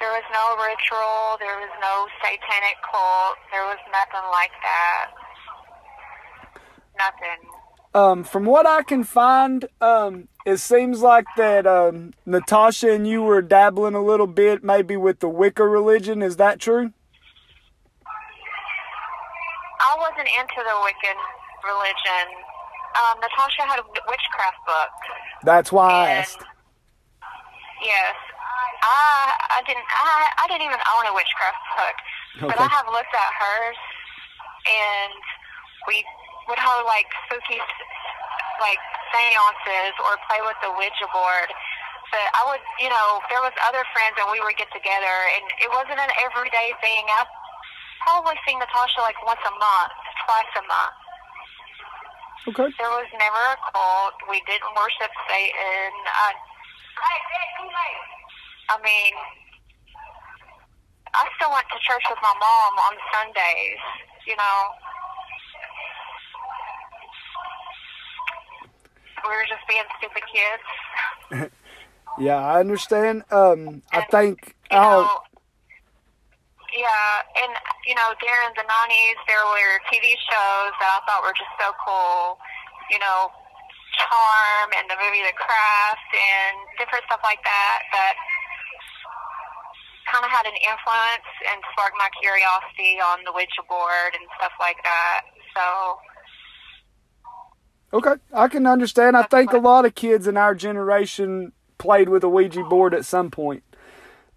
There 0.00 0.10
was 0.10 0.24
no 0.32 0.56
ritual. 0.58 1.38
There 1.38 1.58
was 1.60 1.70
no 1.80 2.06
satanic 2.18 2.76
cult. 2.90 3.36
There 3.52 3.64
was 3.64 3.78
nothing 3.92 4.28
like 4.32 4.50
that. 4.62 5.10
Nothing. 6.98 7.59
Um, 7.92 8.22
from 8.22 8.44
what 8.44 8.66
I 8.66 8.82
can 8.82 9.02
find, 9.02 9.66
um, 9.80 10.28
it 10.46 10.58
seems 10.58 11.00
like 11.00 11.26
that 11.36 11.66
um, 11.66 12.14
Natasha 12.24 12.92
and 12.92 13.06
you 13.06 13.22
were 13.22 13.42
dabbling 13.42 13.94
a 13.94 14.02
little 14.02 14.28
bit, 14.28 14.62
maybe 14.62 14.96
with 14.96 15.18
the 15.18 15.28
Wicca 15.28 15.66
religion. 15.66 16.22
Is 16.22 16.36
that 16.36 16.60
true? 16.60 16.92
I 19.80 19.96
wasn't 19.98 20.28
into 20.38 20.62
the 20.62 20.76
Wiccan 20.86 21.18
religion. 21.66 22.26
Um, 22.94 23.18
Natasha 23.20 23.62
had 23.66 23.78
a 23.80 23.84
witchcraft 23.84 24.58
book. 24.66 24.90
That's 25.42 25.72
why 25.72 25.90
I 25.90 26.10
asked. 26.10 26.42
Yes, 27.82 28.14
I 28.82 29.32
I 29.58 29.62
didn't 29.66 29.84
I 29.88 30.30
I 30.42 30.46
didn't 30.48 30.66
even 30.66 30.78
own 30.98 31.06
a 31.06 31.14
witchcraft 31.14 31.62
book, 31.76 31.96
but 32.50 32.58
I 32.60 32.66
have 32.66 32.86
looked 32.86 33.14
at 33.14 33.30
hers, 33.40 33.78
and 34.66 35.14
we 35.88 36.04
would 36.48 36.60
hold 36.60 36.86
like 36.86 37.08
spooky 37.26 37.60
like 38.60 38.80
seances 39.10 39.94
or 40.04 40.20
play 40.28 40.40
with 40.44 40.56
the 40.62 40.70
Ouija 40.76 41.08
board. 41.10 41.50
But 42.10 42.26
I 42.34 42.42
would, 42.50 42.62
you 42.82 42.90
know, 42.90 43.22
there 43.30 43.38
was 43.38 43.54
other 43.62 43.86
friends 43.94 44.18
and 44.18 44.26
we 44.34 44.42
would 44.42 44.58
get 44.58 44.66
together, 44.74 45.16
and 45.38 45.46
it 45.62 45.70
wasn't 45.70 46.02
an 46.02 46.10
everyday 46.18 46.74
thing. 46.82 47.06
I 47.06 47.22
probably 48.02 48.34
seen 48.42 48.58
Natasha 48.58 49.00
like 49.06 49.14
once 49.22 49.40
a 49.46 49.54
month, 49.54 49.94
twice 50.26 50.52
a 50.58 50.64
month. 50.66 50.96
Okay. 52.50 52.68
There 52.82 52.90
was 52.90 53.06
never 53.14 53.42
a 53.54 53.58
cult. 53.70 54.16
We 54.26 54.42
didn't 54.48 54.74
worship 54.74 55.12
Satan. 55.30 55.92
I, 56.08 56.34
I 58.74 58.76
mean, 58.82 59.14
I 61.14 61.22
still 61.38 61.52
went 61.54 61.68
to 61.70 61.78
church 61.86 62.02
with 62.10 62.18
my 62.24 62.34
mom 62.34 62.72
on 62.90 62.94
Sundays, 63.14 63.82
you 64.26 64.34
know. 64.34 64.58
We 69.26 69.34
were 69.34 69.48
just 69.48 69.64
being 69.68 69.86
stupid 69.98 70.24
kids. 70.30 71.52
Yeah, 72.18 72.42
I 72.42 72.58
understand. 72.60 73.22
Um, 73.30 73.82
I 73.94 74.02
think. 74.10 74.56
You 74.70 74.76
know, 74.76 75.08
yeah, 76.70 77.26
and, 77.42 77.52
you 77.86 77.94
know, 77.94 78.14
during 78.22 78.50
the 78.54 78.66
90s, 78.66 79.18
there 79.26 79.42
were 79.42 79.74
TV 79.90 80.14
shows 80.28 80.70
that 80.78 80.90
I 80.90 80.98
thought 81.06 81.22
were 81.22 81.34
just 81.34 81.50
so 81.58 81.74
cool. 81.82 82.38
You 82.90 82.98
know, 82.98 83.30
Charm 83.98 84.68
and 84.78 84.86
the 84.90 84.98
movie 84.98 85.22
The 85.26 85.34
Craft 85.34 86.10
and 86.14 86.54
different 86.78 87.06
stuff 87.10 87.22
like 87.26 87.42
that 87.42 87.78
that 87.90 88.14
kind 90.10 90.26
of 90.26 90.30
had 90.30 90.46
an 90.46 90.58
influence 90.62 91.30
and 91.50 91.58
sparked 91.74 91.98
my 91.98 92.10
curiosity 92.18 92.98
on 93.02 93.22
the 93.26 93.30
Ouija 93.34 93.62
board 93.66 94.14
and 94.14 94.26
stuff 94.38 94.54
like 94.58 94.78
that. 94.82 95.26
So, 95.54 95.98
okay. 97.92 98.14
I 98.32 98.48
can 98.48 98.66
understand. 98.66 99.16
I 99.16 99.22
think 99.24 99.52
a 99.52 99.58
lot 99.58 99.84
of 99.84 99.94
kids 99.94 100.26
in 100.26 100.36
our 100.36 100.54
generation 100.54 101.52
played 101.78 102.08
with 102.08 102.22
a 102.24 102.28
Ouija 102.28 102.62
board 102.64 102.94
at 102.94 103.04
some 103.04 103.30
point. 103.30 103.62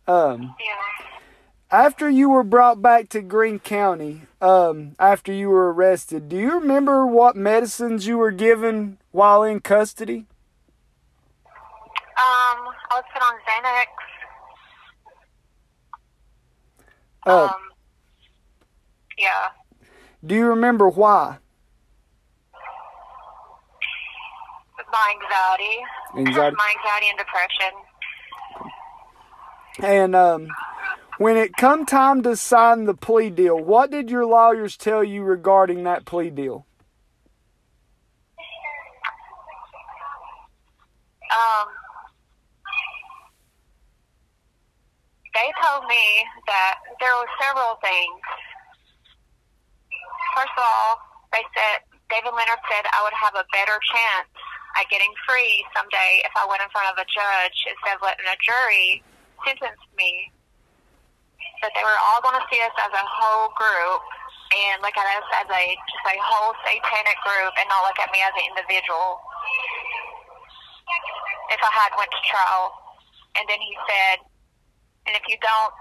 Um, 0.07 0.55
yeah. 0.59 1.07
after 1.71 2.09
you 2.09 2.29
were 2.29 2.43
brought 2.43 2.81
back 2.81 3.07
to 3.09 3.21
Greene 3.21 3.59
County, 3.59 4.23
um, 4.41 4.95
after 4.99 5.31
you 5.31 5.49
were 5.49 5.71
arrested, 5.73 6.27
do 6.27 6.35
you 6.37 6.59
remember 6.59 7.07
what 7.07 7.35
medicines 7.37 8.05
you 8.05 8.17
were 8.17 8.31
given 8.31 8.97
while 9.11 9.43
in 9.43 9.61
custody? 9.61 10.25
Um, 11.45 12.67
I 12.91 12.95
was 12.95 13.03
put 13.13 13.21
on 13.21 13.33
Xanax. 13.47 13.87
Uh, 17.25 17.45
Um, 17.45 17.61
yeah. 19.17 19.49
do 20.25 20.35
you 20.35 20.45
remember 20.47 20.89
why? 20.89 21.37
My 24.93 25.15
anxiety. 25.15 26.29
Anxiety. 26.29 26.55
my 26.55 26.73
anxiety 26.77 27.09
and 27.09 27.17
depression. 27.17 27.73
And 29.81 30.15
um, 30.15 30.47
when 31.17 31.35
it 31.35 31.57
come 31.57 31.87
time 31.87 32.21
to 32.21 32.35
sign 32.35 32.85
the 32.85 32.93
plea 32.93 33.31
deal, 33.31 33.57
what 33.57 33.89
did 33.89 34.11
your 34.11 34.27
lawyers 34.27 34.77
tell 34.77 35.03
you 35.03 35.23
regarding 35.23 35.83
that 35.85 36.05
plea 36.05 36.29
deal? 36.29 36.67
Um, 41.33 41.67
they 45.33 45.49
told 45.65 45.87
me 45.87 46.05
that 46.45 46.75
there 46.99 47.15
were 47.17 47.29
several 47.41 47.79
things. 47.81 48.21
First 50.37 50.53
of 50.55 50.63
all, 50.63 51.01
they 51.31 51.41
said 51.57 51.81
David 52.11 52.29
Leonard 52.29 52.61
said 52.69 52.85
I 52.93 53.01
would 53.01 53.17
have 53.17 53.33
a 53.33 53.45
better 53.51 53.79
chance 53.89 54.29
at 54.79 54.89
getting 54.89 55.13
free 55.27 55.61
someday 55.75 56.21
if 56.25 56.33
I 56.33 56.45
went 56.49 56.65
in 56.65 56.69
front 56.73 56.89
of 56.89 56.97
a 56.97 57.05
judge 57.05 57.57
instead 57.69 57.97
of 57.97 58.01
letting 58.01 58.25
a 58.25 58.37
jury 58.41 59.03
sentence 59.45 59.79
me. 59.97 60.31
That 61.61 61.71
they 61.77 61.85
were 61.85 61.99
all 62.11 62.19
going 62.19 62.35
to 62.35 62.45
see 62.51 62.59
us 62.59 62.75
as 62.75 62.91
a 62.91 63.05
whole 63.07 63.53
group 63.55 64.03
and 64.51 64.83
look 64.83 64.95
at 64.99 65.07
us 65.15 65.27
as 65.43 65.47
a 65.47 65.63
just 65.87 66.05
a 66.11 66.17
whole 66.19 66.51
satanic 66.67 67.17
group 67.23 67.53
and 67.55 67.65
not 67.71 67.87
look 67.87 67.99
at 68.03 68.11
me 68.11 68.19
as 68.19 68.35
an 68.35 68.45
individual 68.51 69.23
if 71.53 71.61
I 71.61 71.71
had 71.71 71.91
went 71.95 72.11
to 72.11 72.21
trial. 72.27 72.73
And 73.39 73.45
then 73.49 73.61
he 73.61 73.73
said, 73.87 74.17
and 75.07 75.13
if 75.15 75.23
you 75.27 75.37
don't 75.41 75.73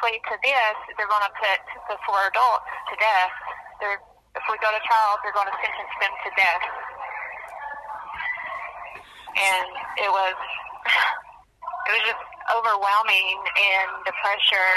plead 0.00 0.20
to 0.30 0.36
this, 0.42 0.76
they're 0.96 1.10
going 1.10 1.26
to 1.26 1.34
put 1.36 1.60
the 1.92 1.96
four 2.06 2.20
adults 2.26 2.68
to 2.90 2.94
death. 2.98 3.34
They're, 3.78 4.00
if 4.34 4.44
we 4.48 4.56
go 4.58 4.70
to 4.72 4.82
trial, 4.82 5.20
they're 5.22 5.36
going 5.36 5.50
to 5.50 5.58
sentence 5.60 5.94
them 6.00 6.12
to 6.26 6.30
death. 6.34 6.64
And 9.32 9.68
it 9.96 10.10
was, 10.10 10.36
it 11.88 11.92
was 11.96 12.04
just 12.04 12.24
overwhelming 12.50 13.38
and 13.38 13.90
the 14.04 14.12
pressure. 14.20 14.74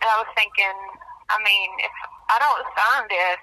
And 0.00 0.08
I 0.08 0.16
was 0.22 0.30
thinking, 0.36 0.76
I 1.30 1.36
mean, 1.42 1.70
if 1.80 1.94
I 2.30 2.38
don't 2.38 2.64
sign 2.76 3.04
this, 3.08 3.40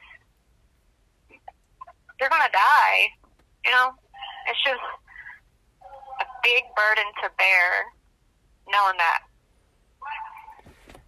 they're 2.20 2.29
gonna 2.29 2.51
die. 2.51 3.12
You 3.65 3.72
know, 3.72 3.91
it's 4.48 4.63
just 4.63 4.82
a 6.22 6.25
big 6.44 6.63
burden 6.75 7.10
to 7.24 7.29
bear, 7.38 7.91
knowing 8.70 8.98
that. 8.98 9.22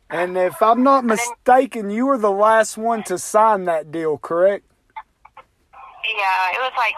And 0.09 0.37
if 0.37 0.61
I'm 0.61 0.83
not 0.83 1.03
mistaken, 1.03 1.89
you 1.89 2.05
were 2.05 2.17
the 2.17 2.31
last 2.31 2.77
one 2.77 3.03
to 3.03 3.17
sign 3.17 3.65
that 3.65 3.91
deal, 3.91 4.17
correct? 4.17 4.63
Yeah, 5.35 6.55
it 6.55 6.59
was 6.63 6.71
like 6.77 6.95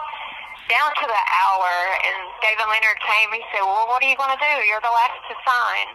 down 0.70 0.94
to 0.94 1.06
the 1.06 1.22
hour, 1.42 1.70
and 2.06 2.18
David 2.38 2.62
Leonard 2.70 3.02
came. 3.02 3.34
He 3.34 3.42
said, 3.50 3.66
"Well, 3.66 3.90
what 3.90 3.98
are 4.02 4.06
you 4.06 4.16
going 4.16 4.30
to 4.30 4.38
do? 4.38 4.62
You're 4.64 4.80
the 4.80 4.94
last 4.94 5.18
to 5.26 5.34
sign." 5.42 5.88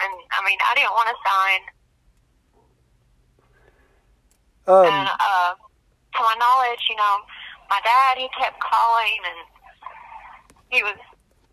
And 0.00 0.12
I 0.32 0.40
mean, 0.48 0.56
I 0.64 0.72
didn't 0.74 0.96
want 0.96 1.12
to 1.12 1.18
sign. 1.20 1.60
Um, 4.68 4.84
and 4.88 5.08
uh, 5.12 5.54
to 5.56 6.20
my 6.24 6.34
knowledge, 6.40 6.88
you 6.88 6.96
know, 6.96 7.20
my 7.68 7.80
dad 7.84 8.16
he 8.16 8.28
kept 8.32 8.58
calling, 8.60 9.20
and 9.28 9.44
he 10.72 10.82
was 10.82 10.96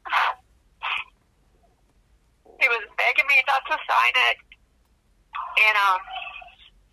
he 2.63 2.69
was 2.71 2.87
begging 2.95 3.27
me 3.27 3.43
not 3.47 3.67
to 3.67 3.75
sign 3.75 4.15
it, 4.31 4.37
and 5.67 5.75
um 5.75 5.99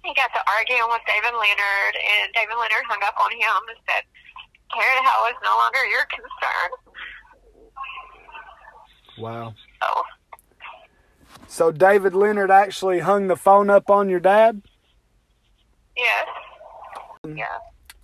he 0.04 0.12
got 0.14 0.30
to 0.34 0.40
arguing 0.50 0.88
with 0.90 1.02
David 1.06 1.34
Leonard, 1.36 1.94
and 1.96 2.32
David 2.34 2.54
Leonard 2.58 2.84
hung 2.88 3.02
up 3.04 3.14
on 3.22 3.30
him 3.32 3.62
and 3.68 3.78
said, 3.88 4.02
Karen 4.74 5.04
Howell 5.04 5.30
is 5.30 5.36
no 5.44 5.54
longer 5.58 5.84
your 5.86 6.06
concern. 6.10 6.70
wow. 9.18 9.54
So, 9.82 10.02
So 11.46 11.72
David 11.72 12.14
Leonard 12.14 12.50
actually 12.50 13.00
hung 13.00 13.28
the 13.28 13.36
phone 13.36 13.70
up 13.70 13.90
on 13.90 14.08
your 14.08 14.20
dad? 14.20 14.62
yes. 15.96 16.26
Yeah. 17.28 17.58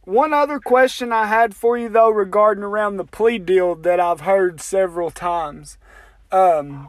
One 0.05 0.33
other 0.33 0.61
question 0.61 1.12
I 1.12 1.26
had 1.26 1.55
for 1.55 1.76
you 1.76 1.88
though 1.88 2.11
regarding 2.11 2.62
around 2.64 2.97
the 2.97 3.05
plea 3.05 3.38
deal 3.38 3.75
that 3.75 3.99
I've 4.00 4.21
heard 4.21 4.61
several 4.61 5.11
times. 5.11 5.76
Um, 6.31 6.88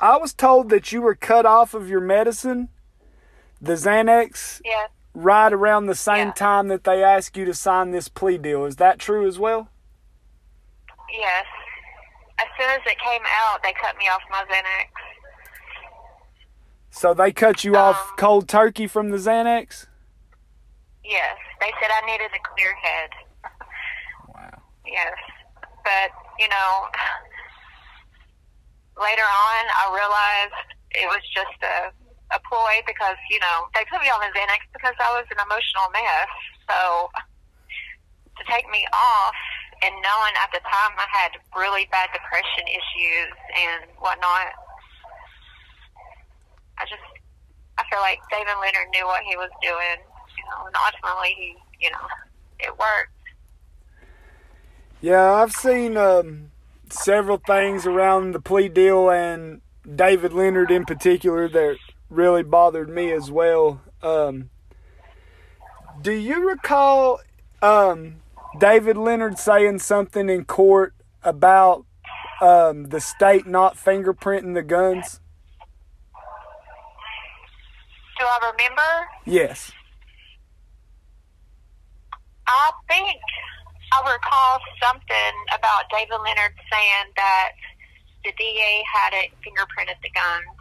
I 0.00 0.16
was 0.16 0.32
told 0.32 0.70
that 0.70 0.90
you 0.92 1.02
were 1.02 1.14
cut 1.14 1.46
off 1.46 1.74
of 1.74 1.88
your 1.88 2.00
medicine, 2.00 2.70
the 3.64 3.74
Xanax, 3.74 4.60
Yes. 4.64 4.90
right 5.14 5.52
around 5.52 5.86
the 5.86 5.94
same 5.94 6.28
Yeah. 6.28 6.32
time 6.34 6.68
that 6.68 6.84
they 6.84 7.02
asked 7.02 7.36
you 7.36 7.44
to 7.46 7.54
sign 7.54 7.90
this 7.90 8.08
plea 8.08 8.38
deal. 8.38 8.64
Is 8.64 8.76
that 8.76 8.98
true 8.98 9.26
as 9.26 9.38
well? 9.38 9.68
Yes. 11.10 11.46
As 12.38 12.46
soon 12.58 12.68
as 12.70 12.80
it 12.86 12.98
came 12.98 13.22
out, 13.26 13.62
they 13.62 13.72
cut 13.74 13.96
me 13.96 14.08
off 14.08 14.22
my 14.30 14.44
Xanax. 14.44 14.88
So 16.90 17.14
they 17.14 17.32
cut 17.32 17.64
you 17.64 17.76
off 17.76 18.10
Um, 18.10 18.16
cold 18.16 18.48
turkey 18.48 18.86
from 18.86 19.10
the 19.10 19.16
Xanax? 19.18 19.86
Yes. 21.02 21.36
They 21.60 21.72
said 21.80 21.90
I 21.90 22.00
needed 22.06 22.30
a 22.34 22.38
clear 22.54 22.74
head. 22.74 23.10
Wow. 24.28 24.62
Yes. 24.84 25.14
But, 25.84 26.10
you 26.38 26.48
know, 26.48 26.88
later 29.00 29.22
on, 29.22 29.64
I 29.76 29.92
realized 29.94 30.54
it 30.90 31.06
was 31.08 31.22
just 31.34 31.62
a, 31.62 31.92
a 32.32 32.40
ploy 32.48 32.80
because, 32.86 33.18
you 33.30 33.38
know, 33.40 33.68
they 33.74 33.84
put 33.90 34.00
me 34.00 34.08
on 34.08 34.20
the 34.20 34.32
Xanax 34.32 34.64
because 34.72 34.96
I 35.00 35.12
was 35.12 35.26
an 35.28 35.40
emotional 35.42 35.88
mess. 35.92 36.30
So 36.68 37.10
to 38.38 38.42
take 38.48 38.68
me 38.70 38.86
off 38.92 39.36
and 39.82 39.92
knowing 40.00 40.34
at 40.40 40.50
the 40.52 40.62
time 40.64 40.96
I 40.96 41.06
had 41.10 41.32
really 41.52 41.86
bad 41.90 42.08
depression 42.12 42.64
issues 42.68 43.34
and 43.52 43.90
whatnot, 43.98 44.56
I 46.78 46.88
just, 46.88 47.04
I 47.78 47.84
feel 47.90 48.00
like 48.00 48.18
David 48.30 48.56
Leonard 48.60 48.88
knew 48.94 49.06
what 49.06 49.22
he 49.22 49.36
was 49.36 49.50
doing, 49.62 50.00
you 50.38 50.44
know, 50.48 50.66
and 50.66 50.74
ultimately 50.74 51.34
he, 51.36 51.56
you 51.80 51.90
know, 51.90 52.06
it 52.60 52.72
worked. 52.78 53.12
Yeah, 55.00 55.34
I've 55.34 55.52
seen 55.52 55.96
um, 55.96 56.50
several 56.88 57.38
things 57.46 57.86
around 57.86 58.32
the 58.32 58.40
plea 58.40 58.68
deal 58.68 59.10
and 59.10 59.60
David 59.94 60.32
Leonard 60.32 60.70
in 60.70 60.84
particular 60.86 61.48
that 61.48 61.76
really 62.14 62.42
bothered 62.42 62.88
me 62.88 63.12
as 63.12 63.30
well. 63.30 63.80
Um, 64.02 64.50
do 66.00 66.12
you 66.12 66.48
recall 66.48 67.20
um, 67.62 68.16
David 68.58 68.96
Leonard 68.96 69.38
saying 69.38 69.80
something 69.80 70.28
in 70.28 70.44
court 70.44 70.94
about 71.22 71.84
um, 72.40 72.86
the 72.86 73.00
state 73.00 73.46
not 73.46 73.76
fingerprinting 73.76 74.54
the 74.54 74.62
guns? 74.62 75.20
Do 78.18 78.24
I 78.24 78.52
remember? 78.52 79.08
Yes. 79.24 79.72
I 82.46 82.70
think 82.88 83.18
I 83.92 84.12
recall 84.12 84.58
something 84.82 85.34
about 85.56 85.84
David 85.90 86.18
Leonard 86.22 86.54
saying 86.70 87.12
that 87.16 87.52
the 88.24 88.32
DA 88.38 88.82
had 88.92 89.12
it 89.14 89.30
fingerprinted 89.44 90.00
the 90.02 90.10
guns. 90.10 90.53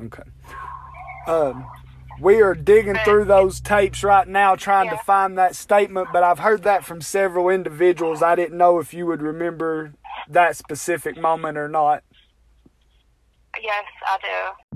Okay. 0.00 0.22
Um, 1.26 1.66
we 2.20 2.42
are 2.42 2.54
digging 2.54 2.96
through 3.04 3.24
those 3.24 3.60
tapes 3.60 4.04
right 4.04 4.28
now 4.28 4.54
trying 4.56 4.90
to 4.90 4.96
find 4.98 5.36
that 5.38 5.56
statement, 5.56 6.08
but 6.12 6.22
I've 6.22 6.38
heard 6.38 6.62
that 6.62 6.84
from 6.84 7.00
several 7.00 7.48
individuals. 7.48 8.22
I 8.22 8.34
didn't 8.34 8.58
know 8.58 8.78
if 8.78 8.94
you 8.94 9.06
would 9.06 9.22
remember 9.22 9.94
that 10.28 10.56
specific 10.56 11.16
moment 11.16 11.58
or 11.58 11.68
not. 11.68 12.04
Yes, 13.62 13.84
I 14.06 14.18
do. 14.22 14.74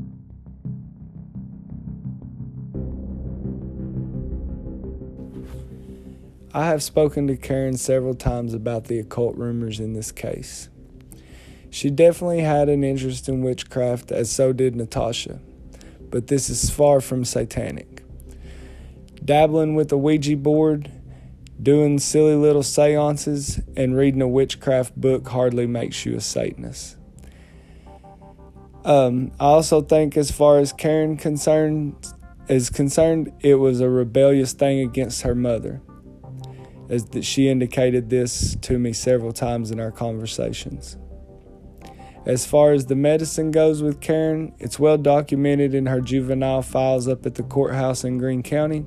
I 6.54 6.66
have 6.66 6.82
spoken 6.82 7.26
to 7.26 7.36
Karen 7.36 7.76
several 7.76 8.14
times 8.14 8.54
about 8.54 8.84
the 8.84 8.98
occult 8.98 9.36
rumors 9.36 9.80
in 9.80 9.92
this 9.92 10.10
case. 10.10 10.70
She 11.70 11.90
definitely 11.90 12.40
had 12.40 12.68
an 12.68 12.82
interest 12.82 13.28
in 13.28 13.42
witchcraft, 13.42 14.10
as 14.10 14.30
so 14.30 14.52
did 14.52 14.74
Natasha, 14.74 15.40
but 16.10 16.28
this 16.28 16.48
is 16.48 16.70
far 16.70 17.00
from 17.00 17.24
satanic. 17.24 18.02
Dabbling 19.24 19.74
with 19.74 19.92
a 19.92 19.98
Ouija 19.98 20.36
board, 20.36 20.90
doing 21.62 21.98
silly 21.98 22.34
little 22.34 22.62
seances, 22.62 23.60
and 23.76 23.96
reading 23.96 24.22
a 24.22 24.28
witchcraft 24.28 24.98
book 24.98 25.28
hardly 25.28 25.66
makes 25.66 26.06
you 26.06 26.16
a 26.16 26.20
Satanist. 26.20 26.96
Um, 28.84 29.32
I 29.38 29.44
also 29.44 29.82
think, 29.82 30.16
as 30.16 30.30
far 30.30 30.58
as 30.58 30.72
Karen 30.72 31.16
concerned, 31.16 31.94
is 32.48 32.70
concerned, 32.70 33.32
it 33.40 33.56
was 33.56 33.80
a 33.80 33.90
rebellious 33.90 34.54
thing 34.54 34.80
against 34.80 35.22
her 35.22 35.34
mother 35.34 35.82
as 36.88 37.04
that 37.06 37.24
she 37.24 37.48
indicated 37.48 38.08
this 38.08 38.56
to 38.62 38.78
me 38.78 38.92
several 38.92 39.32
times 39.32 39.70
in 39.70 39.78
our 39.78 39.90
conversations. 39.90 40.96
As 42.28 42.44
far 42.44 42.72
as 42.72 42.84
the 42.84 42.94
medicine 42.94 43.50
goes 43.50 43.82
with 43.82 44.02
Karen, 44.02 44.52
it's 44.58 44.78
well 44.78 44.98
documented 44.98 45.74
in 45.74 45.86
her 45.86 46.02
juvenile 46.02 46.60
files 46.60 47.08
up 47.08 47.24
at 47.24 47.36
the 47.36 47.42
courthouse 47.42 48.04
in 48.04 48.18
Greene 48.18 48.42
County 48.42 48.84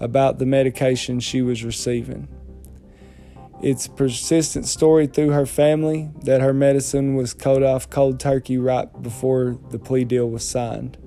about 0.00 0.40
the 0.40 0.46
medication 0.46 1.20
she 1.20 1.42
was 1.42 1.62
receiving. 1.62 2.26
It's 3.62 3.86
a 3.86 3.90
persistent 3.90 4.66
story 4.66 5.06
through 5.06 5.30
her 5.30 5.46
family 5.46 6.10
that 6.24 6.40
her 6.40 6.52
medicine 6.52 7.14
was 7.14 7.34
cut 7.34 7.62
off 7.62 7.88
cold 7.88 8.18
turkey 8.18 8.58
right 8.58 8.88
before 9.00 9.60
the 9.70 9.78
plea 9.78 10.04
deal 10.04 10.28
was 10.28 10.42
signed. 10.42 10.98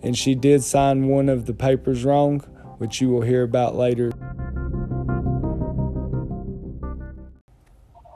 And 0.00 0.16
she 0.16 0.36
did 0.36 0.62
sign 0.62 1.08
one 1.08 1.28
of 1.28 1.46
the 1.46 1.54
papers 1.54 2.04
wrong, 2.04 2.38
which 2.78 3.00
you 3.00 3.08
will 3.08 3.22
hear 3.22 3.42
about 3.42 3.74
later. 3.74 4.12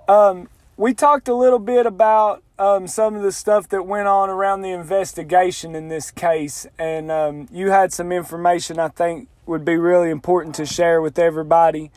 Um, 0.07 0.49
we 0.77 0.95
talked 0.95 1.27
a 1.27 1.35
little 1.35 1.59
bit 1.59 1.87
about 1.87 2.42
um, 2.59 2.87
some 2.87 3.15
of 3.15 3.23
the 3.23 3.33
stuff 3.33 3.69
that 3.69 3.87
went 3.87 4.09
on 4.09 4.29
around 4.29 4.63
the 4.63 4.71
investigation 4.71 5.75
in 5.75 5.89
this 5.89 6.11
case, 6.11 6.67
and 6.79 7.11
um, 7.11 7.49
you 7.51 7.71
had 7.71 7.93
some 7.93 8.13
information 8.13 8.79
I 8.79 8.89
think 8.89 9.29
would 9.47 9.65
be 9.65 9.77
really 9.77 10.11
important 10.11 10.55
to 10.57 10.67
share 10.67 11.01
with 11.01 11.19
everybody. 11.19 11.91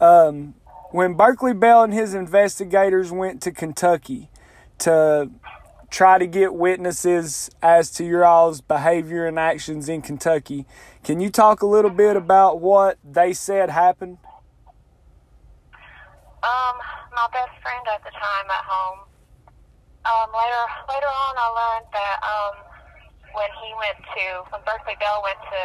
Um, 0.00 0.54
when 0.90 1.14
Berkeley 1.14 1.52
Bell 1.52 1.82
and 1.82 1.92
his 1.92 2.14
investigators 2.14 3.12
went 3.12 3.42
to 3.42 3.52
Kentucky 3.52 4.30
to 4.78 5.30
try 5.90 6.18
to 6.18 6.26
get 6.26 6.54
witnesses 6.54 7.50
as 7.62 7.90
to 7.92 8.04
your 8.04 8.24
all's 8.24 8.60
behavior 8.60 9.26
and 9.26 9.38
actions 9.38 9.88
in 9.88 10.02
Kentucky, 10.02 10.66
can 11.04 11.20
you 11.20 11.30
talk 11.30 11.62
a 11.62 11.66
little 11.66 11.90
bit 11.90 12.16
about 12.16 12.60
what 12.60 12.98
they 13.04 13.32
said 13.32 13.70
happened? 13.70 14.18
Um, 16.42 16.76
my 17.14 17.26
best 17.32 17.60
friend 17.62 17.86
at 17.92 18.02
the 18.04 18.10
time 18.10 18.50
at 18.50 18.64
home. 18.64 19.07
Um, 20.08 20.32
later, 20.32 20.64
later 20.88 21.10
on, 21.12 21.32
I 21.36 21.48
learned 21.52 21.88
that 21.92 22.18
um, 22.24 22.54
when 23.36 23.50
he 23.60 23.70
went 23.76 23.98
to, 24.16 24.24
when 24.56 24.64
Berkeley 24.64 24.96
Bell 24.96 25.20
went 25.20 25.36
to 25.36 25.62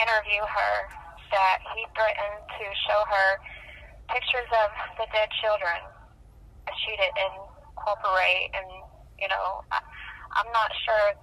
interview 0.00 0.40
her, 0.40 0.74
that 1.36 1.60
he 1.76 1.84
threatened 1.92 2.40
to 2.48 2.64
show 2.88 3.00
her 3.04 3.28
pictures 4.08 4.48
of 4.64 4.68
the 4.96 5.06
dead 5.12 5.28
children. 5.44 5.80
It 6.64 7.12
and 7.20 7.36
incorporate, 7.76 8.48
and 8.56 8.68
you 9.20 9.28
know, 9.28 9.60
I, 9.72 9.80
I'm 10.40 10.48
not 10.52 10.70
sure 10.84 11.16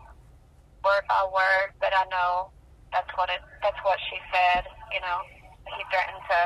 word 0.86 1.06
by 1.10 1.22
word, 1.34 1.74
but 1.82 1.94
I 1.94 2.06
know 2.14 2.54
that's 2.94 3.10
what 3.18 3.30
it. 3.30 3.42
That's 3.66 3.78
what 3.86 3.98
she 4.10 4.18
said. 4.30 4.66
You 4.94 5.02
know, 5.02 5.18
he 5.78 5.82
threatened 5.90 6.22
to 6.30 6.40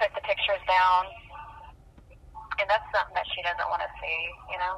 put 0.00 0.10
the 0.16 0.24
pictures 0.24 0.60
down, 0.68 1.08
and 2.60 2.66
that's 2.68 2.84
something 2.96 3.16
that 3.16 3.28
she 3.36 3.44
doesn't 3.44 3.68
want 3.68 3.84
to 3.84 3.90
see. 4.00 4.20
You 4.52 4.58
know. 4.60 4.76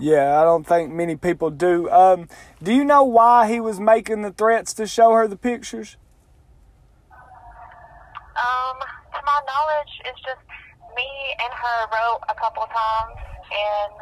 Yeah, 0.00 0.40
I 0.40 0.44
don't 0.44 0.66
think 0.66 0.92
many 0.92 1.16
people 1.16 1.50
do. 1.50 1.90
Um, 1.90 2.28
do 2.62 2.72
you 2.72 2.84
know 2.84 3.02
why 3.02 3.50
he 3.50 3.58
was 3.58 3.80
making 3.80 4.22
the 4.22 4.30
threats 4.30 4.72
to 4.74 4.86
show 4.86 5.12
her 5.12 5.26
the 5.26 5.36
pictures? 5.36 5.96
Um, 7.10 8.78
to 9.12 9.20
my 9.26 9.40
knowledge, 9.46 9.92
it's 10.04 10.20
just 10.20 10.40
me 10.94 11.08
and 11.42 11.52
her 11.52 11.78
wrote 11.92 12.20
a 12.28 12.34
couple 12.34 12.62
times, 12.62 13.18
and 13.50 13.92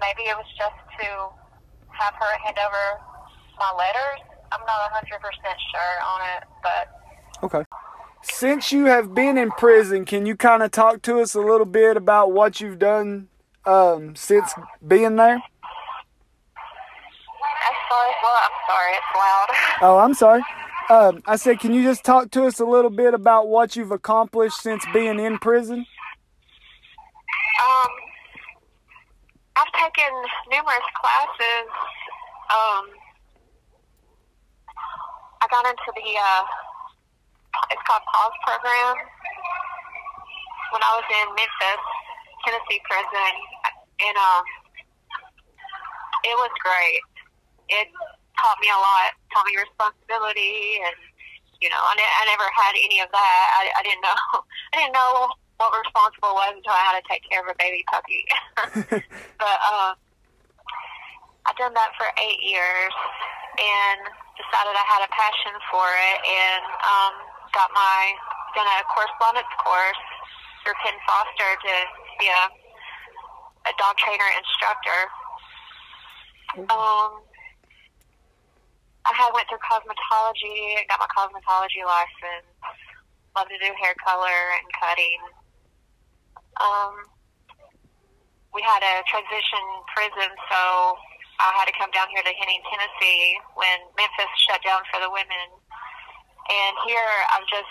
maybe 0.00 0.28
it 0.28 0.36
was 0.36 0.50
just 0.58 0.74
to 1.00 1.08
have 1.94 2.14
her 2.14 2.38
hand 2.44 2.58
over 2.58 3.00
my 3.58 3.70
letters. 3.78 4.20
I'm 4.52 4.66
not 4.66 4.90
100% 4.90 5.06
sure 5.14 5.94
on 6.04 6.20
it, 6.36 6.44
but. 6.62 7.44
Okay. 7.44 7.64
Since 8.22 8.72
you 8.72 8.86
have 8.86 9.14
been 9.14 9.38
in 9.38 9.50
prison, 9.52 10.04
can 10.04 10.26
you 10.26 10.36
kind 10.36 10.62
of 10.62 10.72
talk 10.72 11.02
to 11.02 11.20
us 11.20 11.34
a 11.34 11.40
little 11.40 11.66
bit 11.66 11.96
about 11.96 12.32
what 12.32 12.60
you've 12.60 12.78
done 12.78 13.29
um, 13.66 14.14
since 14.16 14.52
being 14.86 15.16
there? 15.16 15.40
Well, 18.22 18.36
I'm 18.42 18.50
sorry. 18.68 18.92
It's 18.92 19.16
loud. 19.16 19.46
Oh, 19.82 19.96
I'm 19.98 20.12
sorry. 20.14 20.42
Um, 20.90 21.22
I 21.26 21.36
said, 21.36 21.58
can 21.60 21.72
you 21.72 21.82
just 21.82 22.04
talk 22.04 22.30
to 22.32 22.44
us 22.44 22.60
a 22.60 22.64
little 22.64 22.90
bit 22.90 23.14
about 23.14 23.48
what 23.48 23.76
you've 23.76 23.92
accomplished 23.92 24.60
since 24.60 24.84
being 24.92 25.18
in 25.18 25.38
prison? 25.38 25.78
Um, 25.78 25.86
I've 29.56 29.72
taken 29.72 30.12
numerous 30.50 30.84
classes. 31.00 31.70
Um, 32.50 32.84
I 35.40 35.46
got 35.50 35.64
into 35.64 35.92
the 35.94 36.18
uh, 36.18 36.44
it's 37.70 37.82
called 37.86 38.02
Pause 38.12 38.32
program 38.44 38.96
when 40.72 40.82
I 40.82 40.90
was 40.98 41.04
in 41.08 41.28
Memphis, 41.34 41.84
Tennessee 42.44 42.80
prison, 42.88 43.32
and 44.00 44.16
um, 44.16 44.44
it 46.24 46.36
was 46.36 46.52
great. 46.60 47.00
It 47.68 47.88
taught 48.40 48.58
me 48.60 48.68
a 48.72 48.80
lot, 48.80 49.14
taught 49.32 49.46
me 49.46 49.56
responsibility, 49.60 50.80
and 50.84 50.96
you 51.60 51.68
know, 51.68 51.80
I, 51.80 51.92
ne- 51.96 52.16
I 52.20 52.24
never 52.24 52.48
had 52.56 52.72
any 52.72 53.04
of 53.04 53.12
that. 53.12 53.44
I, 53.60 53.62
I 53.76 53.82
didn't 53.84 54.00
know, 54.00 54.18
I 54.72 54.74
didn't 54.80 54.96
know 54.96 55.28
what 55.60 55.76
responsible 55.76 56.32
was 56.32 56.56
until 56.56 56.72
I 56.72 56.84
had 56.88 56.96
to 56.96 57.04
take 57.04 57.20
care 57.28 57.44
of 57.44 57.48
a 57.52 57.56
baby 57.60 57.84
puppy. 57.92 58.24
but 59.36 59.56
uh, 59.60 59.92
I've 61.44 61.58
done 61.60 61.76
that 61.76 61.92
for 62.00 62.08
eight 62.16 62.40
years, 62.40 62.94
and 63.60 64.00
decided 64.40 64.72
I 64.72 64.86
had 64.88 65.04
a 65.04 65.10
passion 65.12 65.52
for 65.68 65.84
it, 65.84 66.18
and 66.24 66.64
um, 66.64 67.12
got 67.52 67.68
my 67.76 68.16
done 68.56 68.66
a 68.66 68.82
correspondence 68.88 69.52
course 69.62 70.02
through 70.64 70.74
Penn 70.82 70.96
Foster 71.06 71.50
to 71.60 71.74
be 72.20 72.28
a 72.28 73.72
dog 73.80 73.96
trainer 73.96 74.28
instructor. 74.36 75.00
Um, 76.68 77.24
I 79.08 79.32
went 79.32 79.48
through 79.48 79.64
cosmetology 79.64 80.84
got 80.88 81.00
my 81.00 81.08
cosmetology 81.16 81.80
license. 81.82 82.48
Love 83.36 83.48
to 83.48 83.58
do 83.58 83.72
hair 83.80 83.96
color 84.04 84.38
and 84.60 84.66
cutting. 84.76 85.20
Um, 86.60 86.92
we 88.52 88.60
had 88.60 88.82
a 88.82 89.00
transition 89.08 89.64
prison, 89.94 90.30
so 90.50 90.60
I 91.40 91.54
had 91.56 91.70
to 91.70 91.74
come 91.78 91.88
down 91.94 92.10
here 92.12 92.20
to 92.20 92.34
Henning, 92.36 92.60
Tennessee 92.68 93.38
when 93.54 93.80
Memphis 93.96 94.28
shut 94.50 94.60
down 94.60 94.82
for 94.92 95.00
the 95.00 95.08
women. 95.08 95.48
And 96.50 96.72
here 96.84 97.08
I've 97.32 97.46
just 97.48 97.70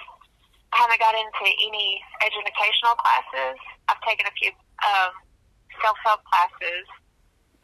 I 0.74 0.86
haven't 0.86 1.02
got 1.02 1.18
into 1.18 1.46
any 1.66 2.02
educational 2.22 2.94
classes. 2.98 3.58
I've 3.90 4.02
taken 4.06 4.30
a 4.30 4.34
few 4.38 4.54
um, 4.86 5.12
self 5.82 5.98
help 6.06 6.22
classes, 6.30 6.86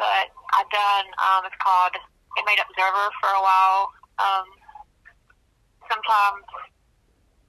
but 0.01 0.33
I've 0.57 0.69
done 0.73 1.05
um, 1.21 1.41
it's 1.45 1.57
called 1.61 1.93
inmate 2.41 2.59
observer 2.59 3.07
for 3.21 3.29
a 3.29 3.41
while. 3.41 3.93
Um, 4.17 4.47
sometimes 5.87 6.43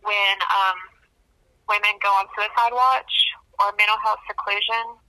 when 0.04 0.36
um, 0.52 0.78
women 1.66 1.96
go 2.04 2.12
on 2.20 2.28
suicide 2.36 2.76
watch 2.76 3.12
or 3.58 3.72
mental 3.80 3.98
health 4.04 4.20
seclusion, 4.28 5.00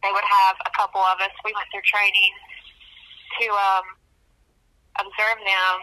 they 0.00 0.10
would 0.10 0.24
have 0.24 0.56
a 0.64 0.72
couple 0.72 1.02
of 1.02 1.20
us. 1.20 1.34
We 1.44 1.52
went 1.54 1.68
through 1.70 1.84
training 1.86 2.32
to 3.40 3.46
um, 3.52 3.86
observe 4.98 5.38
them, 5.42 5.74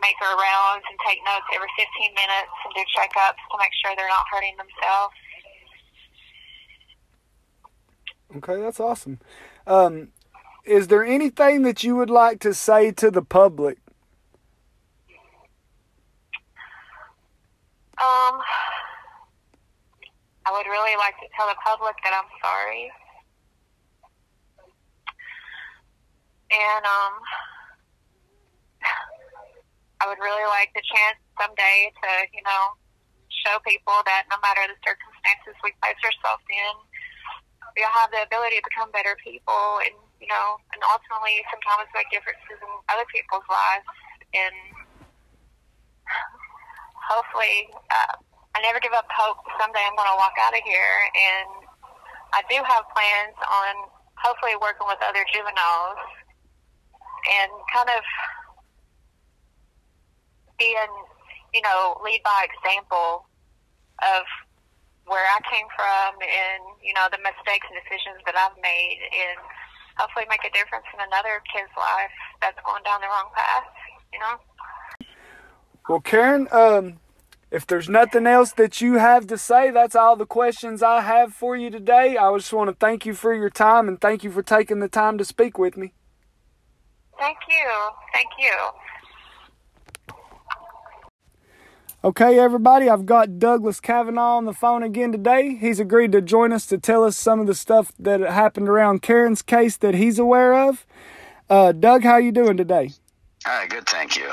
make 0.00 0.16
our 0.22 0.36
rounds, 0.36 0.84
and 0.88 0.96
take 1.04 1.20
notes 1.26 1.46
every 1.52 1.70
15 1.76 2.12
minutes 2.14 2.54
and 2.64 2.70
do 2.74 2.82
checkups 2.94 3.40
to 3.50 3.56
make 3.58 3.74
sure 3.82 3.92
they're 3.96 4.10
not 4.10 4.26
hurting 4.30 4.56
themselves. 4.56 5.14
Okay, 8.36 8.60
that's 8.60 8.80
awesome. 8.80 9.18
Um, 9.66 10.08
is 10.64 10.88
there 10.88 11.04
anything 11.04 11.62
that 11.62 11.82
you 11.82 11.96
would 11.96 12.10
like 12.10 12.40
to 12.40 12.52
say 12.52 12.92
to 12.92 13.10
the 13.10 13.22
public? 13.22 13.78
Um, 17.98 18.38
I 20.44 20.52
would 20.52 20.68
really 20.68 20.96
like 20.96 21.16
to 21.18 21.28
tell 21.34 21.48
the 21.48 21.56
public 21.64 21.96
that 22.04 22.12
I'm 22.12 22.28
sorry. 22.44 22.92
And 26.48 26.84
um, 26.84 27.14
I 30.00 30.06
would 30.06 30.20
really 30.20 30.46
like 30.48 30.70
the 30.76 30.84
chance 30.84 31.18
someday 31.40 31.92
to, 32.04 32.10
you 32.32 32.42
know, 32.44 32.76
show 33.44 33.58
people 33.64 33.98
that 34.04 34.24
no 34.30 34.36
matter 34.40 34.64
the 34.68 34.78
circumstances 34.84 35.56
we 35.64 35.72
place 35.80 36.00
ourselves 36.04 36.44
in, 36.48 36.74
we 37.76 37.84
all 37.84 37.92
have 37.92 38.10
the 38.10 38.22
ability 38.22 38.56
to 38.56 38.64
become 38.64 38.90
better 38.92 39.16
people 39.24 39.82
and 39.84 39.94
you 40.20 40.26
know, 40.26 40.58
and 40.74 40.82
ultimately 40.90 41.38
sometimes 41.50 41.86
make 41.94 42.10
differences 42.10 42.58
in 42.58 42.70
other 42.90 43.06
people's 43.10 43.46
lives. 43.46 43.86
And 44.34 44.56
hopefully, 46.94 47.70
uh, 47.90 48.18
I 48.54 48.58
never 48.60 48.82
give 48.82 48.92
up 48.92 49.06
hope. 49.08 49.38
Someday 49.62 49.82
I'm 49.86 49.94
going 49.94 50.10
to 50.10 50.18
walk 50.18 50.34
out 50.42 50.54
of 50.54 50.62
here, 50.66 50.94
and 51.14 51.50
I 52.34 52.42
do 52.50 52.58
have 52.58 52.84
plans 52.90 53.38
on 53.38 53.74
hopefully 54.18 54.58
working 54.58 54.90
with 54.90 54.98
other 55.06 55.22
juveniles 55.30 56.02
and 57.38 57.50
kind 57.70 57.90
of 57.94 58.02
being, 60.58 60.92
you 61.54 61.62
know, 61.62 61.96
lead 62.02 62.20
by 62.26 62.46
example 62.50 63.30
of 64.02 64.26
I 65.38 65.40
came 65.46 65.70
from 65.78 66.18
and, 66.18 66.62
you 66.82 66.92
know, 66.94 67.06
the 67.14 67.22
mistakes 67.22 67.70
and 67.70 67.78
decisions 67.78 68.18
that 68.26 68.34
I've 68.34 68.58
made 68.58 68.98
and 69.14 69.38
hopefully 69.96 70.26
make 70.28 70.42
a 70.42 70.50
difference 70.50 70.84
in 70.90 70.98
another 70.98 71.38
kid's 71.46 71.70
life 71.78 72.10
that's 72.42 72.58
going 72.66 72.82
down 72.82 73.00
the 73.00 73.06
wrong 73.06 73.30
path, 73.34 73.70
you 74.12 74.18
know? 74.18 74.34
Well, 75.88 76.00
Karen, 76.00 76.48
um, 76.50 76.98
if 77.50 77.66
there's 77.66 77.88
nothing 77.88 78.26
else 78.26 78.52
that 78.52 78.80
you 78.80 78.94
have 78.94 79.26
to 79.28 79.38
say, 79.38 79.70
that's 79.70 79.94
all 79.94 80.16
the 80.16 80.26
questions 80.26 80.82
I 80.82 81.00
have 81.02 81.32
for 81.32 81.56
you 81.56 81.70
today. 81.70 82.16
I 82.16 82.36
just 82.36 82.52
want 82.52 82.68
to 82.68 82.76
thank 82.76 83.06
you 83.06 83.14
for 83.14 83.32
your 83.32 83.50
time 83.50 83.88
and 83.88 84.00
thank 84.00 84.24
you 84.24 84.30
for 84.30 84.42
taking 84.42 84.80
the 84.80 84.88
time 84.88 85.18
to 85.18 85.24
speak 85.24 85.56
with 85.56 85.76
me. 85.76 85.94
Thank 87.18 87.38
you. 87.48 87.70
Thank 88.12 88.28
you. 88.38 88.54
Okay, 92.04 92.38
everybody, 92.38 92.88
I've 92.88 93.06
got 93.06 93.40
Douglas 93.40 93.80
Kavanaugh 93.80 94.36
on 94.36 94.44
the 94.44 94.52
phone 94.52 94.84
again 94.84 95.10
today. 95.10 95.56
He's 95.56 95.80
agreed 95.80 96.12
to 96.12 96.22
join 96.22 96.52
us 96.52 96.64
to 96.66 96.78
tell 96.78 97.02
us 97.02 97.16
some 97.16 97.40
of 97.40 97.48
the 97.48 97.56
stuff 97.56 97.92
that 97.98 98.20
happened 98.20 98.68
around 98.68 99.02
Karen's 99.02 99.42
case 99.42 99.76
that 99.78 99.94
he's 99.94 100.16
aware 100.16 100.54
of. 100.54 100.86
Uh, 101.50 101.72
Doug, 101.72 102.04
how 102.04 102.16
you 102.16 102.30
doing 102.30 102.56
today? 102.56 102.92
Hi, 103.44 103.66
good, 103.66 103.88
thank 103.88 104.16
you. 104.16 104.30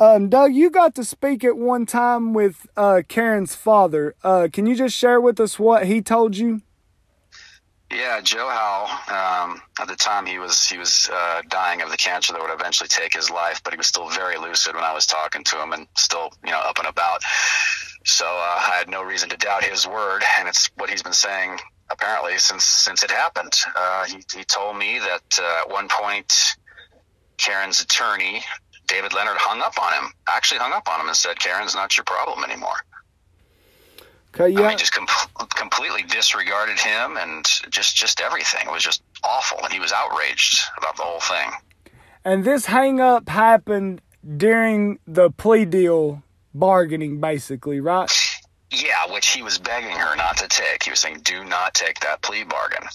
Um, 0.00 0.30
Doug, 0.30 0.54
you 0.54 0.70
got 0.70 0.94
to 0.94 1.04
speak 1.04 1.44
at 1.44 1.58
one 1.58 1.84
time 1.84 2.32
with 2.32 2.66
uh, 2.74 3.02
Karen's 3.06 3.54
father. 3.54 4.14
Uh, 4.24 4.48
can 4.50 4.64
you 4.64 4.74
just 4.74 4.96
share 4.96 5.20
with 5.20 5.38
us 5.40 5.58
what 5.58 5.84
he 5.84 6.00
told 6.00 6.38
you? 6.38 6.62
Yeah, 7.90 8.20
Joe 8.20 8.48
Howell. 8.48 8.90
Um, 9.16 9.62
at 9.80 9.88
the 9.88 9.96
time, 9.96 10.26
he 10.26 10.38
was 10.38 10.66
he 10.66 10.76
was 10.76 11.08
uh, 11.12 11.42
dying 11.48 11.80
of 11.80 11.90
the 11.90 11.96
cancer 11.96 12.32
that 12.32 12.42
would 12.42 12.52
eventually 12.52 12.88
take 12.88 13.14
his 13.14 13.30
life, 13.30 13.62
but 13.64 13.72
he 13.72 13.78
was 13.78 13.86
still 13.86 14.10
very 14.10 14.36
lucid 14.36 14.74
when 14.74 14.84
I 14.84 14.92
was 14.92 15.06
talking 15.06 15.42
to 15.44 15.62
him, 15.62 15.72
and 15.72 15.86
still 15.96 16.30
you 16.44 16.50
know 16.50 16.58
up 16.58 16.78
and 16.78 16.86
about. 16.86 17.22
So 18.04 18.26
uh, 18.26 18.28
I 18.58 18.76
had 18.78 18.88
no 18.88 19.02
reason 19.02 19.30
to 19.30 19.36
doubt 19.36 19.64
his 19.64 19.86
word, 19.86 20.22
and 20.38 20.48
it's 20.48 20.70
what 20.76 20.90
he's 20.90 21.02
been 21.02 21.12
saying 21.14 21.58
apparently 21.90 22.36
since 22.36 22.64
since 22.64 23.02
it 23.02 23.10
happened. 23.10 23.54
Uh, 23.74 24.04
he 24.04 24.22
he 24.34 24.44
told 24.44 24.76
me 24.76 24.98
that 24.98 25.38
uh, 25.40 25.62
at 25.62 25.70
one 25.70 25.88
point, 25.88 26.32
Karen's 27.38 27.80
attorney 27.80 28.44
David 28.88 29.12
Leonard 29.12 29.36
hung 29.36 29.60
up 29.60 29.80
on 29.80 29.92
him. 29.92 30.12
Actually, 30.26 30.58
hung 30.58 30.72
up 30.72 30.88
on 30.88 31.00
him 31.00 31.06
and 31.06 31.16
said, 31.16 31.38
"Karen's 31.38 31.74
not 31.74 31.96
your 31.96 32.04
problem 32.04 32.42
anymore." 32.42 32.76
Okay, 34.34 34.50
yeah. 34.50 34.60
I 34.60 34.68
mean, 34.68 34.78
just 34.78 34.92
com- 34.92 35.48
completely 35.48 36.02
disregarded 36.02 36.78
him 36.78 37.16
and 37.16 37.44
just 37.70 37.96
just 37.96 38.20
everything. 38.20 38.66
It 38.66 38.72
was 38.72 38.82
just 38.82 39.02
awful, 39.24 39.58
and 39.64 39.72
he 39.72 39.80
was 39.80 39.92
outraged 39.92 40.60
about 40.76 40.96
the 40.96 41.02
whole 41.02 41.20
thing. 41.20 41.50
And 42.24 42.44
this 42.44 42.66
hang 42.66 43.00
up 43.00 43.28
happened 43.28 44.02
during 44.36 44.98
the 45.06 45.30
plea 45.30 45.64
deal 45.64 46.22
bargaining, 46.54 47.20
basically, 47.20 47.80
right? 47.80 48.10
Yeah, 48.70 49.10
which 49.10 49.28
he 49.28 49.42
was 49.42 49.56
begging 49.56 49.96
her 49.96 50.14
not 50.16 50.36
to 50.38 50.48
take. 50.48 50.82
He 50.82 50.90
was 50.90 50.98
saying, 50.98 51.20
"Do 51.22 51.42
not 51.44 51.72
take 51.74 52.00
that 52.00 52.20
plea 52.20 52.44
bargain." 52.44 52.86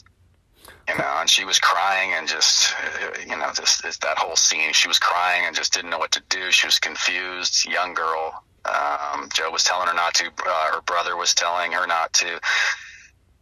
You 0.87 0.97
know, 0.97 1.15
and 1.19 1.29
she 1.29 1.45
was 1.45 1.59
crying 1.59 2.11
and 2.13 2.27
just, 2.27 2.73
you 3.21 3.37
know, 3.37 3.49
just, 3.55 3.83
just 3.83 4.01
that 4.01 4.17
whole 4.17 4.35
scene. 4.35 4.73
She 4.73 4.89
was 4.89 4.99
crying 4.99 5.45
and 5.45 5.55
just 5.55 5.71
didn't 5.73 5.89
know 5.89 5.97
what 5.97 6.11
to 6.11 6.21
do. 6.27 6.51
She 6.51 6.67
was 6.67 6.77
confused. 6.77 7.65
Young 7.65 7.93
girl. 7.93 8.43
Um, 8.65 9.29
Joe 9.33 9.51
was 9.51 9.63
telling 9.63 9.87
her 9.87 9.93
not 9.93 10.13
to. 10.15 10.25
Uh, 10.25 10.71
her 10.73 10.81
brother 10.81 11.15
was 11.17 11.33
telling 11.33 11.71
her 11.73 11.85
not 11.87 12.13
to. 12.13 12.39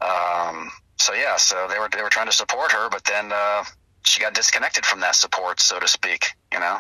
Um, 0.02 0.72
so 0.98 1.14
yeah, 1.14 1.38
so 1.38 1.68
they 1.70 1.80
were 1.80 1.90
they 1.96 2.02
were 2.02 2.10
trying 2.10 2.28
to 2.28 2.34
support 2.34 2.72
her, 2.72 2.90
but 2.90 3.04
then 3.06 3.32
uh, 3.32 3.64
she 4.04 4.20
got 4.22 4.34
disconnected 4.34 4.86
from 4.86 5.00
that 5.02 5.16
support, 5.16 5.60
so 5.60 5.80
to 5.80 5.88
speak. 5.88 6.32
You 6.52 6.60
know. 6.60 6.78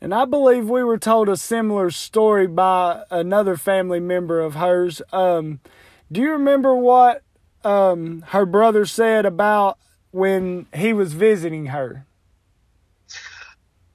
And 0.00 0.12
I 0.12 0.24
believe 0.24 0.68
we 0.68 0.82
were 0.82 0.98
told 0.98 1.28
a 1.28 1.36
similar 1.36 1.90
story 1.92 2.48
by 2.48 3.04
another 3.10 3.56
family 3.56 4.00
member 4.00 4.40
of 4.40 4.56
hers. 4.56 5.00
Um, 5.12 5.60
do 6.10 6.20
you 6.20 6.32
remember 6.32 6.74
what 6.74 7.22
um, 7.62 8.24
her 8.28 8.44
brother 8.44 8.84
said 8.84 9.24
about 9.24 9.78
when 10.10 10.66
he 10.74 10.92
was 10.92 11.12
visiting 11.12 11.66
her? 11.66 12.06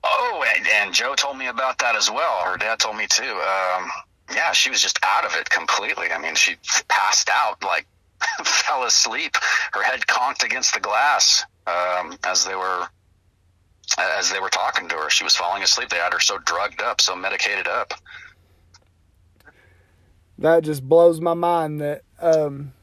Oh, 0.09 0.45
and, 0.55 0.65
and 0.67 0.93
Joe 0.93 1.15
told 1.15 1.37
me 1.37 1.47
about 1.47 1.79
that 1.79 1.95
as 1.95 2.09
well. 2.09 2.43
Her 2.43 2.57
dad 2.57 2.79
told 2.79 2.95
me 2.95 3.07
too. 3.07 3.23
Um, 3.23 3.89
yeah, 4.33 4.51
she 4.53 4.69
was 4.69 4.81
just 4.81 4.99
out 5.03 5.25
of 5.25 5.33
it 5.35 5.49
completely. 5.49 6.11
I 6.11 6.17
mean, 6.17 6.35
she 6.35 6.55
passed 6.87 7.29
out, 7.29 7.63
like 7.63 7.85
fell 8.43 8.83
asleep. 8.83 9.35
Her 9.73 9.83
head 9.83 10.07
conked 10.07 10.43
against 10.43 10.73
the 10.73 10.79
glass 10.79 11.45
um, 11.65 12.17
as 12.23 12.45
they 12.45 12.55
were 12.55 12.87
as 13.97 14.31
they 14.31 14.39
were 14.39 14.49
talking 14.49 14.89
to 14.89 14.95
her. 14.95 15.09
She 15.09 15.23
was 15.23 15.35
falling 15.35 15.63
asleep. 15.63 15.89
They 15.89 15.97
had 15.97 16.13
her 16.13 16.19
so 16.19 16.37
drugged 16.39 16.81
up, 16.81 16.99
so 16.99 17.15
medicated 17.15 17.67
up. 17.67 17.93
That 20.37 20.63
just 20.63 20.87
blows 20.87 21.19
my 21.19 21.33
mind 21.33 21.81
that 21.81 22.03
um, 22.19 22.73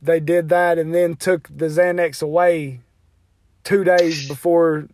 they 0.00 0.20
did 0.20 0.48
that 0.50 0.78
and 0.78 0.94
then 0.94 1.16
took 1.16 1.48
the 1.48 1.66
Xanax 1.66 2.22
away 2.22 2.80
two 3.64 3.84
days 3.84 4.28
before 4.28 4.88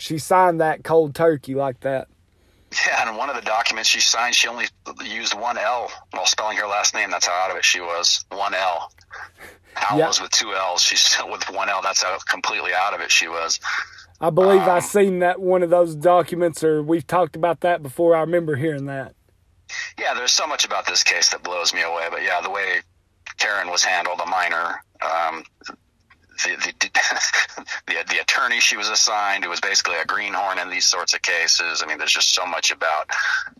she 0.00 0.18
signed 0.18 0.60
that 0.60 0.82
cold 0.84 1.14
turkey 1.14 1.54
like 1.54 1.80
that. 1.80 2.08
Yeah, 2.86 3.08
and 3.08 3.16
one 3.16 3.28
of 3.28 3.36
the 3.36 3.42
documents 3.42 3.88
she 3.88 4.00
signed, 4.00 4.34
she 4.34 4.46
only 4.46 4.66
used 5.04 5.34
one 5.34 5.58
L 5.58 5.90
while 6.12 6.26
spelling 6.26 6.56
her 6.58 6.66
last 6.68 6.94
name. 6.94 7.10
That's 7.10 7.26
how 7.26 7.32
out 7.34 7.50
of 7.50 7.56
it 7.56 7.64
she 7.64 7.80
was. 7.80 8.24
One 8.30 8.54
L. 8.54 8.92
Al 9.76 9.98
Yeah. 9.98 10.06
was 10.06 10.20
with 10.20 10.30
two 10.30 10.54
L's. 10.54 10.80
She's 10.82 11.16
with 11.28 11.42
one 11.50 11.68
L. 11.68 11.80
That's 11.82 12.02
how 12.02 12.16
completely 12.28 12.72
out 12.72 12.94
of 12.94 13.00
it 13.00 13.10
she 13.10 13.26
was. 13.28 13.58
I 14.20 14.30
believe 14.30 14.60
I 14.62 14.76
Um, 14.76 14.80
seen 14.82 15.18
that 15.20 15.40
one 15.40 15.62
of 15.62 15.70
those 15.70 15.94
documents, 15.96 16.62
or 16.62 16.82
we've 16.82 17.06
talked 17.06 17.34
about 17.36 17.60
that 17.60 17.82
before. 17.82 18.14
I 18.14 18.20
remember 18.20 18.54
hearing 18.54 18.86
that. 18.86 19.14
Yeah, 19.98 20.14
there's 20.14 20.32
so 20.32 20.46
much 20.46 20.64
about 20.64 20.86
this 20.86 21.02
case 21.02 21.30
that 21.30 21.42
blows 21.42 21.72
me 21.74 21.82
away. 21.82 22.06
But 22.10 22.22
yeah, 22.22 22.40
the 22.40 22.50
way 22.50 22.80
Karen 23.38 23.68
was 23.70 23.82
handled, 23.82 24.20
a 24.20 24.26
minor, 24.26 24.84
um, 25.02 25.42
the, 26.44 26.72
the, 26.80 26.90
the 27.86 27.94
the 28.08 28.20
attorney 28.20 28.60
she 28.60 28.76
was 28.76 28.88
assigned, 28.88 29.44
who 29.44 29.50
was 29.50 29.60
basically 29.60 29.96
a 29.96 30.04
greenhorn 30.04 30.58
in 30.58 30.70
these 30.70 30.84
sorts 30.84 31.14
of 31.14 31.22
cases. 31.22 31.82
I 31.82 31.86
mean, 31.86 31.98
there's 31.98 32.12
just 32.12 32.34
so 32.34 32.46
much 32.46 32.70
about 32.70 33.10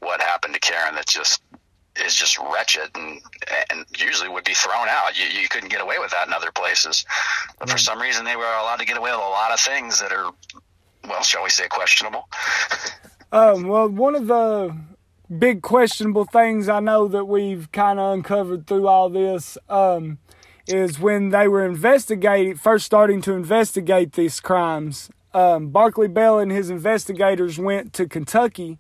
what 0.00 0.20
happened 0.20 0.54
to 0.54 0.60
Karen 0.60 0.94
that 0.94 1.06
just 1.06 1.42
is 2.04 2.14
just 2.14 2.38
wretched 2.38 2.90
and 2.94 3.20
and 3.70 3.84
usually 3.98 4.28
would 4.28 4.44
be 4.44 4.54
thrown 4.54 4.88
out. 4.88 5.18
You 5.18 5.26
you 5.26 5.48
couldn't 5.48 5.70
get 5.70 5.80
away 5.80 5.98
with 5.98 6.10
that 6.12 6.26
in 6.26 6.32
other 6.32 6.52
places, 6.52 7.04
but 7.58 7.68
for 7.68 7.78
some 7.78 8.00
reason 8.00 8.24
they 8.24 8.36
were 8.36 8.44
allowed 8.44 8.78
to 8.78 8.86
get 8.86 8.96
away 8.96 9.10
with 9.10 9.20
a 9.20 9.22
lot 9.22 9.52
of 9.52 9.60
things 9.60 10.00
that 10.00 10.12
are, 10.12 10.30
well, 11.08 11.22
shall 11.22 11.42
we 11.42 11.50
say, 11.50 11.68
questionable. 11.68 12.28
Um, 13.32 13.68
well, 13.68 13.88
one 13.88 14.16
of 14.16 14.26
the 14.26 14.76
big 15.38 15.62
questionable 15.62 16.24
things 16.24 16.68
I 16.68 16.80
know 16.80 17.06
that 17.06 17.26
we've 17.26 17.70
kind 17.70 18.00
of 18.00 18.14
uncovered 18.14 18.66
through 18.66 18.88
all 18.88 19.08
this 19.08 19.56
um, 19.68 20.18
is 20.72 20.98
when 20.98 21.30
they 21.30 21.48
were 21.48 21.64
investigating, 21.64 22.56
first 22.56 22.87
starting 22.87 23.20
to 23.22 23.33
investigate 23.33 24.12
these 24.12 24.40
crimes. 24.40 25.11
Um, 25.33 25.68
Berkeley 25.68 26.09
Bell 26.09 26.38
and 26.38 26.50
his 26.50 26.70
investigators 26.70 27.59
went 27.59 27.92
to 27.94 28.09
Kentucky 28.09 28.78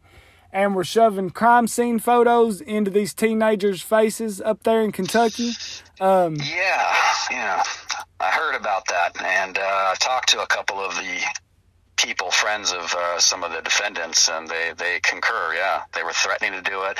and 0.52 0.74
were 0.74 0.84
shoving 0.84 1.30
crime 1.30 1.68
scene 1.68 1.98
photos 1.98 2.60
into 2.60 2.90
these 2.90 3.14
teenagers' 3.14 3.82
faces 3.82 4.40
up 4.40 4.64
there 4.64 4.82
in 4.82 4.90
Kentucky. 4.92 5.52
Um, 6.00 6.36
Yeah, 6.36 6.96
yeah. 7.30 7.62
I 8.18 8.30
heard 8.30 8.54
about 8.54 8.86
that, 8.88 9.12
and 9.22 9.56
uh, 9.56 9.62
I 9.62 9.94
talked 9.98 10.28
to 10.30 10.42
a 10.42 10.46
couple 10.46 10.78
of 10.78 10.94
the 10.96 11.20
people, 12.02 12.30
friends 12.30 12.72
of 12.72 12.94
uh, 12.94 13.18
some 13.18 13.44
of 13.44 13.52
the 13.52 13.60
defendants, 13.60 14.28
and 14.28 14.48
they, 14.48 14.72
they 14.76 15.00
concur. 15.00 15.54
Yeah, 15.54 15.82
they 15.94 16.02
were 16.02 16.12
threatening 16.12 16.52
to 16.52 16.62
do 16.62 16.82
it. 16.84 16.98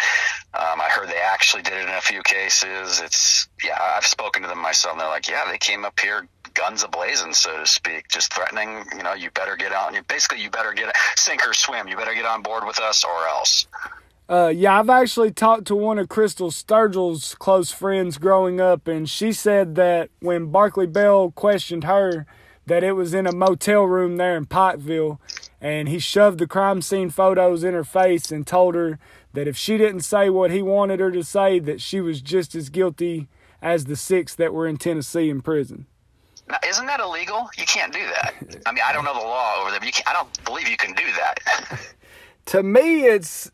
Um, 0.55 0.81
I 0.81 0.89
heard 0.91 1.09
they 1.09 1.19
actually 1.19 1.63
did 1.63 1.75
it 1.75 1.89
in 1.89 1.95
a 1.95 2.01
few 2.01 2.23
cases. 2.23 3.01
It's 3.01 3.49
yeah, 3.65 3.79
I've 3.97 4.07
spoken 4.07 4.43
to 4.43 4.49
them 4.49 4.59
myself. 4.59 4.93
And 4.93 5.01
they're 5.01 5.09
like, 5.09 5.29
yeah, 5.29 5.45
they 5.51 5.59
came 5.59 5.85
up 5.85 5.99
here 5.99 6.27
guns 6.55 6.85
ablazing, 6.85 7.35
so 7.35 7.59
to 7.59 7.67
speak, 7.67 8.09
just 8.09 8.33
threatening. 8.33 8.85
You 8.97 9.03
know, 9.03 9.15
you 9.15 9.31
better 9.31 9.57
get 9.57 9.73
on. 9.73 9.97
Basically, 10.09 10.43
you 10.43 10.51
better 10.51 10.73
get 10.73 10.95
sink 11.17 11.47
or 11.47 11.55
swim. 11.55 11.89
You 11.89 11.97
better 11.97 12.15
get 12.15 12.27
on 12.27 12.43
board 12.43 12.65
with 12.67 12.81
us, 12.81 13.05
or 13.05 13.27
else. 13.29 13.67
Uh, 14.29 14.53
yeah, 14.55 14.79
I've 14.79 14.91
actually 14.91 15.33
talked 15.33 15.67
to 15.67 15.75
one 15.75 15.99
of 15.99 16.09
Crystal 16.09 16.53
Sturgill's 16.53 17.35
close 17.35 17.73
friends 17.73 18.17
growing 18.17 18.61
up, 18.61 18.87
and 18.87 19.09
she 19.09 19.33
said 19.33 19.75
that 19.75 20.11
when 20.21 20.47
Berkeley 20.53 20.87
Bell 20.87 21.33
questioned 21.33 21.83
her, 21.83 22.27
that 22.71 22.85
it 22.85 22.93
was 22.93 23.13
in 23.13 23.27
a 23.27 23.33
motel 23.33 23.83
room 23.83 24.17
there 24.17 24.37
in 24.37 24.47
Pikeville, 24.47 25.19
and 25.61 25.89
he 25.89 25.99
shoved 25.99 26.39
the 26.39 26.47
crime 26.47 26.81
scene 26.81 27.11
photos 27.11 27.65
in 27.65 27.75
her 27.75 27.83
face 27.83 28.31
and 28.31 28.47
told 28.47 28.77
her 28.77 29.01
that 29.33 29.49
if 29.49 29.57
she 29.57 29.77
didn't 29.77 30.03
say 30.03 30.31
what 30.31 30.53
he 30.53 30.63
wanted 30.63 31.01
her 31.01 31.11
to 31.11 31.25
say, 31.25 31.59
that 31.59 31.81
she 31.81 32.01
was 32.01 32.21
just 32.21 32.55
as 32.55 32.69
guilty 32.69 33.27
as 33.61 33.87
the 33.87 33.97
six 33.97 34.37
that 34.37 34.55
were 34.55 34.69
in 34.69 34.77
Tennessee 34.77 35.29
in 35.29 35.41
prison. 35.43 35.87
Now, 36.49 36.59
isn't 36.65 36.87
that 36.87 37.01
illegal? 37.01 37.51
You 37.59 37.65
can't 37.67 37.93
do 37.93 38.07
that. 38.07 38.35
I 38.65 38.71
mean, 38.71 38.85
I 38.87 38.93
don't 38.93 39.05
know 39.05 39.15
the 39.15 39.19
law 39.19 39.63
over 39.63 39.73
there, 39.73 39.81
but 39.81 40.03
I 40.07 40.13
don't 40.13 40.45
believe 40.45 40.69
you 40.69 40.77
can 40.77 40.95
do 40.95 41.07
that. 41.17 41.81
To 42.47 42.65
me, 42.65 43.05
it's 43.05 43.53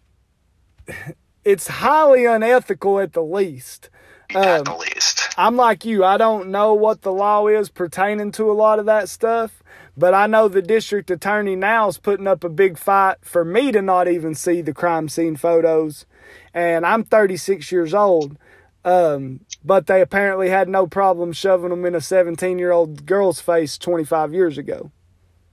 it's 1.44 1.66
highly 1.66 2.24
unethical 2.24 2.98
at 3.00 3.12
the 3.12 3.22
least. 3.22 3.90
At 4.30 4.60
Um, 4.60 4.64
the 4.64 4.76
least. 4.76 5.28
I'm 5.36 5.56
like 5.56 5.84
you. 5.84 6.04
I 6.04 6.16
don't 6.16 6.48
know 6.48 6.74
what 6.74 7.02
the 7.02 7.12
law 7.12 7.46
is 7.46 7.68
pertaining 7.68 8.32
to 8.32 8.50
a 8.50 8.54
lot 8.54 8.78
of 8.78 8.86
that 8.86 9.08
stuff, 9.08 9.62
but 9.96 10.14
I 10.14 10.26
know 10.26 10.48
the 10.48 10.62
district 10.62 11.10
attorney 11.10 11.56
now 11.56 11.88
is 11.88 11.98
putting 11.98 12.26
up 12.26 12.42
a 12.44 12.48
big 12.48 12.78
fight 12.78 13.16
for 13.22 13.44
me 13.44 13.72
to 13.72 13.82
not 13.82 14.08
even 14.08 14.34
see 14.34 14.60
the 14.62 14.74
crime 14.74 15.08
scene 15.08 15.36
photos. 15.36 16.06
And 16.52 16.84
I'm 16.86 17.04
36 17.04 17.70
years 17.70 17.94
old. 17.94 18.36
Um, 18.84 19.40
but 19.64 19.88
they 19.88 20.00
apparently 20.00 20.48
had 20.48 20.68
no 20.68 20.86
problem 20.86 21.32
shoving 21.32 21.70
them 21.70 21.84
in 21.84 21.94
a 21.96 22.00
17 22.00 22.58
year 22.58 22.70
old 22.70 23.04
girl's 23.04 23.40
face 23.40 23.76
25 23.78 24.32
years 24.32 24.58
ago. 24.58 24.92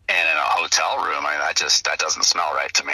and 0.07 0.29
in 0.29 0.37
a 0.37 0.41
hotel 0.41 0.97
room. 0.97 1.25
I 1.25 1.31
mean, 1.31 1.39
that 1.39 1.55
just 1.55 1.85
that 1.85 1.97
doesn't 1.97 2.23
smell 2.25 2.53
right 2.53 2.71
to 2.75 2.85
me. 2.85 2.93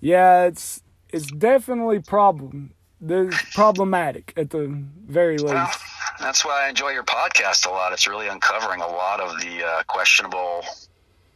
Yeah, 0.00 0.44
it's 0.44 0.82
it's 1.10 1.30
definitely 1.30 2.00
problem. 2.00 2.72
There's 3.06 3.34
problematic 3.52 4.32
at 4.34 4.48
the 4.48 4.66
very 5.06 5.36
least. 5.36 5.52
Well, 5.52 5.70
that's 6.18 6.42
why 6.42 6.64
I 6.64 6.70
enjoy 6.70 6.90
your 6.90 7.04
podcast 7.04 7.66
a 7.66 7.70
lot. 7.70 7.92
It's 7.92 8.06
really 8.06 8.28
uncovering 8.28 8.80
a 8.80 8.86
lot 8.86 9.20
of 9.20 9.38
the 9.42 9.62
uh, 9.62 9.82
questionable, 9.86 10.62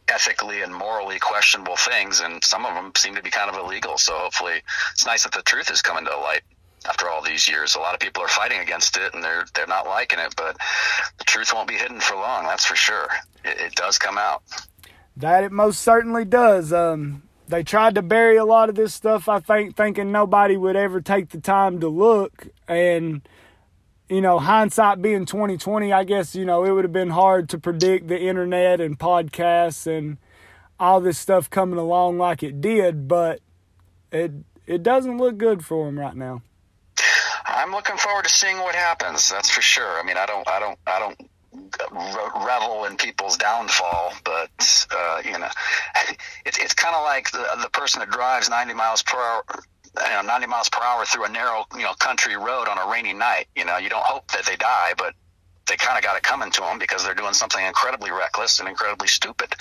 ethically 0.07 0.63
and 0.63 0.73
morally 0.73 1.19
questionable 1.19 1.75
things, 1.75 2.21
and 2.21 2.43
some 2.43 2.65
of 2.65 2.73
them 2.73 2.91
seem 2.97 3.13
to 3.13 3.21
be 3.21 3.29
kind 3.29 3.51
of 3.51 3.63
illegal. 3.63 3.99
So 3.99 4.13
hopefully, 4.17 4.63
it's 4.93 5.05
nice 5.05 5.23
that 5.23 5.31
the 5.31 5.43
truth 5.43 5.69
is 5.69 5.83
coming 5.83 6.05
to 6.05 6.17
light 6.17 6.41
after 6.87 7.07
all 7.07 7.21
these 7.21 7.47
years. 7.47 7.75
A 7.75 7.79
lot 7.79 7.93
of 7.93 7.99
people 7.99 8.23
are 8.23 8.29
fighting 8.29 8.61
against 8.61 8.97
it, 8.97 9.13
and 9.13 9.23
they're 9.23 9.45
they're 9.53 9.67
not 9.67 9.85
liking 9.85 10.17
it, 10.17 10.33
but 10.35 10.57
the 11.19 11.23
truth 11.25 11.53
won't 11.53 11.67
be 11.67 11.75
hidden 11.75 11.99
for 11.99 12.15
long. 12.15 12.45
That's 12.45 12.65
for 12.65 12.75
sure. 12.75 13.09
It, 13.45 13.59
it 13.59 13.75
does 13.75 13.99
come 13.99 14.17
out. 14.17 14.41
That 15.17 15.43
it 15.43 15.51
most 15.51 15.81
certainly 15.83 16.25
does. 16.25 16.73
Um, 16.73 17.28
they 17.49 17.63
tried 17.63 17.95
to 17.95 18.01
bury 18.01 18.37
a 18.37 18.45
lot 18.45 18.69
of 18.69 18.75
this 18.75 18.93
stuff, 18.93 19.27
I 19.27 19.39
think, 19.39 19.75
thinking 19.75 20.11
nobody 20.11 20.55
would 20.55 20.75
ever 20.75 21.01
take 21.01 21.29
the 21.29 21.41
time 21.41 21.79
to 21.79 21.89
look. 21.89 22.47
And, 22.67 23.27
you 24.07 24.21
know, 24.21 24.37
hindsight 24.37 25.01
being 25.01 25.25
2020, 25.25 25.91
I 25.91 26.03
guess, 26.03 26.35
you 26.35 26.45
know, 26.45 26.63
it 26.63 26.71
would 26.71 26.85
have 26.85 26.93
been 26.93 27.09
hard 27.09 27.49
to 27.49 27.57
predict 27.57 28.07
the 28.07 28.19
internet 28.19 28.79
and 28.79 28.97
podcasts 28.99 29.87
and 29.87 30.17
all 30.79 31.01
this 31.01 31.17
stuff 31.17 31.49
coming 31.49 31.79
along 31.79 32.19
like 32.19 32.43
it 32.43 32.61
did, 32.61 33.07
but 33.07 33.41
it 34.11 34.31
it 34.65 34.83
doesn't 34.83 35.17
look 35.17 35.37
good 35.37 35.65
for 35.65 35.87
them 35.87 35.99
right 35.99 36.15
now. 36.15 36.43
I'm 37.45 37.71
looking 37.71 37.97
forward 37.97 38.25
to 38.25 38.29
seeing 38.29 38.59
what 38.59 38.75
happens. 38.75 39.29
That's 39.29 39.49
for 39.49 39.61
sure. 39.61 39.99
I 39.99 40.03
mean, 40.03 40.17
I 40.17 40.27
don't, 40.27 40.47
I 40.47 40.59
don't, 40.59 40.77
I 40.85 40.99
don't 40.99 41.29
revel 41.91 42.85
in 42.85 42.97
people's 42.97 43.37
downfall, 43.37 44.13
but 44.23 44.87
uh, 44.91 45.21
you 45.23 45.37
know, 45.37 45.49
it's 46.45 46.57
it's 46.57 46.73
kind 46.73 46.95
of 46.95 47.03
like 47.03 47.31
the 47.31 47.45
the 47.61 47.69
person 47.69 47.99
that 47.99 48.09
drives 48.09 48.49
90 48.49 48.73
miles 48.73 49.01
per 49.01 49.17
hour. 49.17 49.43
you 50.03 50.09
know, 50.09 50.21
90 50.21 50.47
miles 50.47 50.69
per 50.69 50.83
hour 50.83 51.05
through 51.05 51.25
a 51.25 51.29
narrow, 51.29 51.65
you 51.75 51.83
know, 51.83 51.93
country 51.93 52.35
road 52.35 52.67
on 52.67 52.77
a 52.77 52.91
rainy 52.91 53.13
night. 53.13 53.47
You 53.55 53.65
know, 53.65 53.77
you 53.77 53.89
don't 53.89 54.05
hope 54.05 54.27
that 54.31 54.45
they 54.45 54.55
die, 54.55 54.93
but 54.97 55.13
they 55.67 55.77
kind 55.77 55.97
of 55.97 56.03
got 56.03 56.17
it 56.17 56.23
coming 56.23 56.51
to 56.51 56.61
them 56.61 56.79
because 56.79 57.03
they're 57.03 57.13
doing 57.15 57.33
something 57.33 57.63
incredibly 57.63 58.11
reckless 58.11 58.59
and 58.59 58.67
incredibly 58.67 59.07
stupid. 59.07 59.53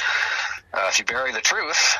Uh, 0.72 0.86
if 0.88 0.98
you 0.98 1.04
bury 1.04 1.32
the 1.32 1.40
truth, 1.40 1.96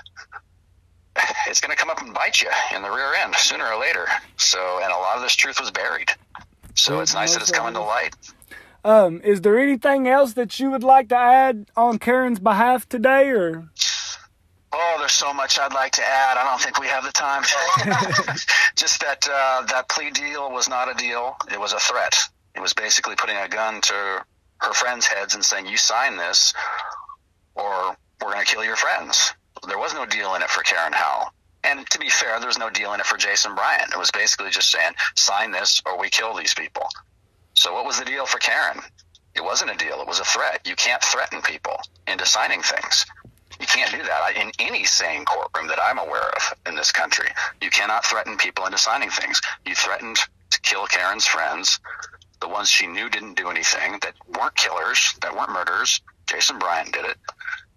it's 1.46 1.61
going 1.61 1.70
to 1.70 1.77
come 1.77 1.90
up 1.90 2.01
and 2.01 2.14
bite 2.14 2.40
you 2.40 2.51
in 2.74 2.83
the 2.83 2.90
rear 2.90 3.14
end 3.22 3.35
sooner 3.37 3.66
or 3.66 3.79
later. 3.79 4.07
So, 4.37 4.81
and 4.83 4.92
a 4.92 4.96
lot 4.96 5.16
of 5.16 5.22
this 5.22 5.35
truth 5.35 5.61
was 5.61 5.70
buried. 5.70 6.09
So 6.74 7.01
it's 7.01 7.12
nice 7.12 7.33
that 7.35 7.42
it's 7.42 7.51
coming 7.51 7.74
to 7.74 7.81
light. 7.81 8.14
Um, 8.85 9.21
is 9.23 9.41
there 9.41 9.59
anything 9.59 10.07
else 10.09 10.35
that 10.35 10.59
you 10.61 10.71
would 10.71 10.85
like 10.85 11.09
to 11.09 11.17
add 11.17 11.67
on 11.77 11.99
Karen's 11.99 12.38
behalf 12.38 12.88
today, 12.88 13.29
or? 13.31 13.69
Oh, 14.73 14.97
there's 14.99 15.12
so 15.12 15.33
much 15.33 15.59
I'd 15.59 15.73
like 15.73 15.93
to 15.93 16.03
add. 16.03 16.38
I 16.38 16.45
don't 16.45 16.61
think 16.61 16.79
we 16.79 16.87
have 16.87 17.05
the 17.05 17.12
time. 17.12 17.43
Just 18.77 19.01
that 19.01 19.27
uh, 19.31 19.62
that 19.67 19.88
plea 19.88 20.11
deal 20.11 20.51
was 20.53 20.69
not 20.69 20.91
a 20.91 20.95
deal; 20.95 21.37
it 21.51 21.59
was 21.59 21.73
a 21.73 21.81
threat. 21.81 22.14
It 22.55 22.61
was 22.61 22.75
basically 22.75 23.17
putting 23.17 23.37
a 23.37 23.49
gun 23.49 23.81
to 23.81 24.25
her 24.59 24.73
friends' 24.73 25.07
heads 25.07 25.35
and 25.35 25.45
saying, 25.45 25.67
"You 25.67 25.77
sign 25.77 26.17
this, 26.17 26.55
or 27.55 27.97
we're 28.23 28.33
going 28.33 28.45
to 28.45 28.51
kill 28.51 28.64
your 28.64 28.77
friends." 28.77 29.33
There 29.67 29.79
was 29.79 29.95
no 29.95 30.07
deal 30.07 30.35
in 30.35 30.43
it 30.43 30.51
for 30.51 30.62
Karen 30.62 30.93
Howell. 30.93 31.33
And 31.64 31.88
to 31.91 31.99
be 31.99 32.09
fair, 32.09 32.38
there 32.38 32.47
was 32.47 32.59
no 32.59 32.71
deal 32.71 32.93
in 32.95 33.01
it 33.01 33.07
for 33.07 33.17
Jason 33.17 33.55
Bryant. 33.55 33.93
It 33.93 33.99
was 33.99 34.11
basically 34.11 34.51
just 34.51 34.71
saying, 34.71 34.93
sign 35.17 35.51
this 35.51 35.83
or 35.85 35.99
we 35.99 36.09
kill 36.09 36.35
these 36.35 36.55
people. 36.55 36.87
So 37.59 37.75
what 37.75 37.85
was 37.85 37.99
the 37.99 38.05
deal 38.05 38.25
for 38.25 38.38
Karen? 38.38 38.79
It 39.35 39.42
wasn't 39.42 39.73
a 39.73 39.77
deal. 39.77 40.01
It 40.01 40.07
was 40.07 40.21
a 40.21 40.25
threat. 40.25 40.61
You 40.64 40.77
can't 40.77 41.03
threaten 41.03 41.42
people 41.42 41.77
into 42.07 42.25
signing 42.25 42.62
things. 42.62 43.05
You 43.59 43.66
can't 43.66 43.90
do 43.90 44.01
that 44.05 44.37
in 44.37 44.53
any 44.61 44.85
sane 44.85 45.25
courtroom 45.25 45.66
that 45.66 45.81
I'm 45.83 45.99
aware 45.99 46.31
of 46.37 46.55
in 46.68 46.77
this 46.77 46.92
country. 46.92 47.27
You 47.61 47.71
cannot 47.71 48.07
threaten 48.07 48.37
people 48.37 48.64
into 48.64 48.79
signing 48.79 49.11
things. 49.11 49.40
You 49.66 49.75
threatened 49.75 50.18
to 50.51 50.61
kill 50.61 50.87
Karen's 50.87 51.27
friends, 51.27 51.81
the 52.40 52.47
ones 52.47 52.71
she 52.71 52.87
knew 52.87 53.11
didn't 53.11 53.35
do 53.35 53.49
anything, 53.49 53.99
that 54.03 54.14
weren't 54.38 54.55
killers, 54.55 55.16
that 55.23 55.35
weren't 55.35 55.51
murderers. 55.51 56.01
Jason 56.29 56.61
Bryant 56.61 56.92
did 56.92 57.07
it. 57.07 57.16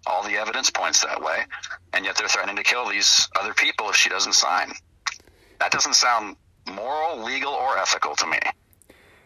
All 0.06 0.22
the 0.22 0.36
evidence 0.36 0.70
points 0.70 1.02
that 1.02 1.20
way, 1.20 1.40
and 1.92 2.04
yet 2.04 2.14
they're 2.14 2.28
threatening 2.28 2.56
to 2.56 2.62
kill 2.62 2.88
these 2.88 3.28
other 3.34 3.52
people 3.52 3.90
if 3.90 3.96
she 3.96 4.08
doesn't 4.08 4.34
sign. 4.34 4.74
That 5.58 5.72
doesn't 5.72 5.94
sound 5.94 6.36
moral, 6.72 7.24
legal, 7.24 7.52
or 7.52 7.76
ethical 7.78 8.14
to 8.14 8.26
me. 8.28 8.38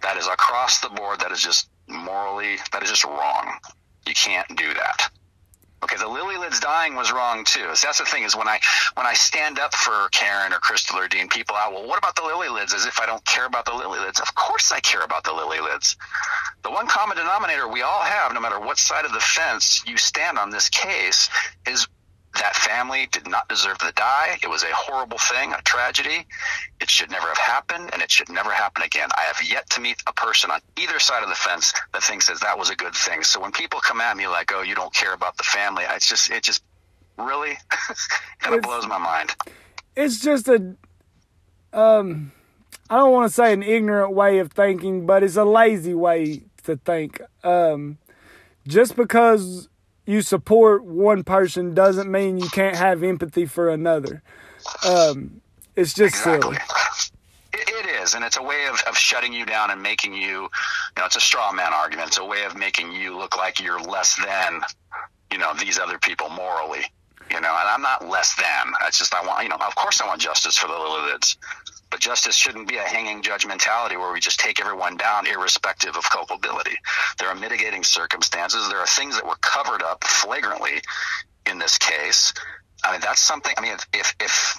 That 0.02 0.16
is 0.16 0.26
across 0.26 0.80
the 0.80 0.88
board. 0.88 1.20
That 1.20 1.32
is 1.32 1.42
just 1.42 1.68
morally, 1.88 2.56
that 2.72 2.82
is 2.82 2.90
just 2.90 3.04
wrong. 3.04 3.58
You 4.06 4.14
can't 4.14 4.48
do 4.56 4.74
that. 4.74 5.10
Okay, 5.84 5.96
the 5.96 6.04
Lillelids 6.04 6.60
dying 6.60 6.94
was 6.94 7.12
wrong 7.12 7.44
too. 7.44 7.74
So 7.74 7.86
that's 7.86 7.98
the 7.98 8.06
thing 8.06 8.24
is 8.24 8.34
when 8.34 8.48
I 8.48 8.58
when 8.94 9.06
I 9.06 9.12
stand 9.12 9.58
up 9.58 9.74
for 9.74 10.08
Karen 10.10 10.52
or 10.52 10.58
Crystal 10.58 10.98
or 10.98 11.06
Dean, 11.06 11.28
people 11.28 11.54
out, 11.54 11.72
well, 11.72 11.86
what 11.86 11.98
about 11.98 12.16
the 12.16 12.22
Lillelids? 12.22 12.74
As 12.74 12.86
if 12.86 12.98
I 12.98 13.06
don't 13.06 13.24
care 13.24 13.46
about 13.46 13.66
the 13.66 13.72
Lillelids. 13.72 14.20
Of 14.20 14.34
course 14.34 14.72
I 14.72 14.80
care 14.80 15.02
about 15.02 15.24
the 15.24 15.30
Lillelids. 15.30 15.96
The 16.62 16.70
one 16.70 16.86
common 16.86 17.16
denominator 17.16 17.68
we 17.68 17.82
all 17.82 18.02
have, 18.02 18.32
no 18.32 18.40
matter 18.40 18.58
what 18.58 18.78
side 18.78 19.04
of 19.04 19.12
the 19.12 19.20
fence 19.20 19.84
you 19.86 19.96
stand 19.96 20.38
on 20.38 20.50
this 20.50 20.68
case, 20.70 21.28
is 21.68 21.86
that 22.38 22.54
family 22.56 23.08
did 23.10 23.28
not 23.28 23.48
deserve 23.48 23.78
to 23.78 23.92
die. 23.92 24.38
It 24.42 24.48
was 24.48 24.62
a 24.62 24.72
horrible 24.72 25.18
thing, 25.18 25.52
a 25.52 25.62
tragedy. 25.62 26.26
It 26.80 26.90
should 26.90 27.10
never 27.10 27.26
have 27.26 27.38
happened, 27.38 27.90
and 27.92 28.02
it 28.02 28.10
should 28.10 28.28
never 28.28 28.50
happen 28.50 28.82
again. 28.82 29.08
I 29.16 29.22
have 29.22 29.40
yet 29.42 29.68
to 29.70 29.80
meet 29.80 30.02
a 30.06 30.12
person 30.12 30.50
on 30.50 30.60
either 30.78 30.98
side 30.98 31.22
of 31.22 31.28
the 31.28 31.34
fence 31.34 31.72
that 31.92 32.02
thinks 32.02 32.28
that 32.28 32.40
that 32.40 32.58
was 32.58 32.70
a 32.70 32.76
good 32.76 32.94
thing. 32.94 33.22
So 33.22 33.40
when 33.40 33.52
people 33.52 33.80
come 33.80 34.00
at 34.00 34.16
me 34.16 34.28
like, 34.28 34.52
"Oh, 34.54 34.62
you 34.62 34.74
don't 34.74 34.94
care 34.94 35.14
about 35.14 35.36
the 35.36 35.44
family," 35.44 35.84
it's 35.88 36.08
just, 36.08 36.30
it 36.30 36.42
just 36.42 36.62
really 37.18 37.58
kind 38.40 38.54
of 38.54 38.62
blows 38.62 38.86
my 38.86 38.98
mind. 38.98 39.34
It's 39.96 40.20
just 40.20 40.48
a, 40.48 40.76
um, 41.72 42.32
I 42.90 42.96
don't 42.96 43.12
want 43.12 43.28
to 43.28 43.34
say 43.34 43.52
an 43.52 43.62
ignorant 43.62 44.14
way 44.14 44.38
of 44.38 44.52
thinking, 44.52 45.06
but 45.06 45.22
it's 45.22 45.36
a 45.36 45.44
lazy 45.44 45.94
way 45.94 46.42
to 46.64 46.76
think. 46.76 47.20
Um, 47.42 47.98
just 48.66 48.96
because 48.96 49.68
you 50.06 50.22
support 50.22 50.84
one 50.84 51.24
person 51.24 51.74
doesn't 51.74 52.10
mean 52.10 52.38
you 52.38 52.48
can't 52.48 52.76
have 52.76 53.02
empathy 53.02 53.44
for 53.44 53.68
another. 53.68 54.22
Um, 54.88 55.42
it's 55.74 55.92
just 55.92 56.14
exactly. 56.14 56.56
silly. 56.56 56.58
It 57.52 57.86
is, 58.02 58.14
and 58.14 58.24
it's 58.24 58.36
a 58.36 58.42
way 58.42 58.66
of, 58.66 58.80
of 58.88 58.96
shutting 58.96 59.32
you 59.32 59.44
down 59.44 59.70
and 59.70 59.82
making 59.82 60.14
you, 60.14 60.42
you 60.42 60.48
know, 60.96 61.04
it's 61.06 61.16
a 61.16 61.20
straw 61.20 61.52
man 61.52 61.72
argument. 61.72 62.08
It's 62.08 62.18
a 62.18 62.24
way 62.24 62.44
of 62.44 62.56
making 62.56 62.92
you 62.92 63.16
look 63.16 63.36
like 63.36 63.60
you're 63.60 63.80
less 63.80 64.16
than, 64.16 64.60
you 65.32 65.38
know, 65.38 65.52
these 65.54 65.78
other 65.78 65.98
people 65.98 66.28
morally. 66.30 66.84
You 67.30 67.40
know, 67.40 67.56
and 67.58 67.68
I'm 67.68 67.82
not 67.82 68.08
less 68.08 68.36
than. 68.36 68.72
It's 68.86 68.98
just 68.98 69.12
I 69.12 69.26
want, 69.26 69.42
you 69.42 69.48
know, 69.48 69.56
of 69.56 69.74
course 69.74 70.00
I 70.00 70.06
want 70.06 70.20
justice 70.20 70.56
for 70.56 70.68
the 70.68 70.74
Lillelids. 70.74 71.36
But 71.90 72.00
justice 72.00 72.34
shouldn't 72.34 72.68
be 72.68 72.76
a 72.76 72.82
hanging 72.82 73.22
judge 73.22 73.46
mentality 73.46 73.96
where 73.96 74.12
we 74.12 74.20
just 74.20 74.40
take 74.40 74.60
everyone 74.60 74.96
down 74.96 75.26
irrespective 75.26 75.96
of 75.96 76.08
culpability. 76.10 76.76
There 77.18 77.28
are 77.28 77.34
mitigating 77.34 77.84
circumstances. 77.84 78.68
There 78.68 78.80
are 78.80 78.86
things 78.86 79.16
that 79.16 79.26
were 79.26 79.36
covered 79.36 79.82
up 79.82 80.02
flagrantly 80.04 80.82
in 81.46 81.58
this 81.58 81.78
case. 81.78 82.34
I 82.84 82.92
mean, 82.92 83.00
that's 83.00 83.20
something. 83.20 83.54
I 83.56 83.60
mean, 83.60 83.76
if 83.92 84.14
if 84.20 84.58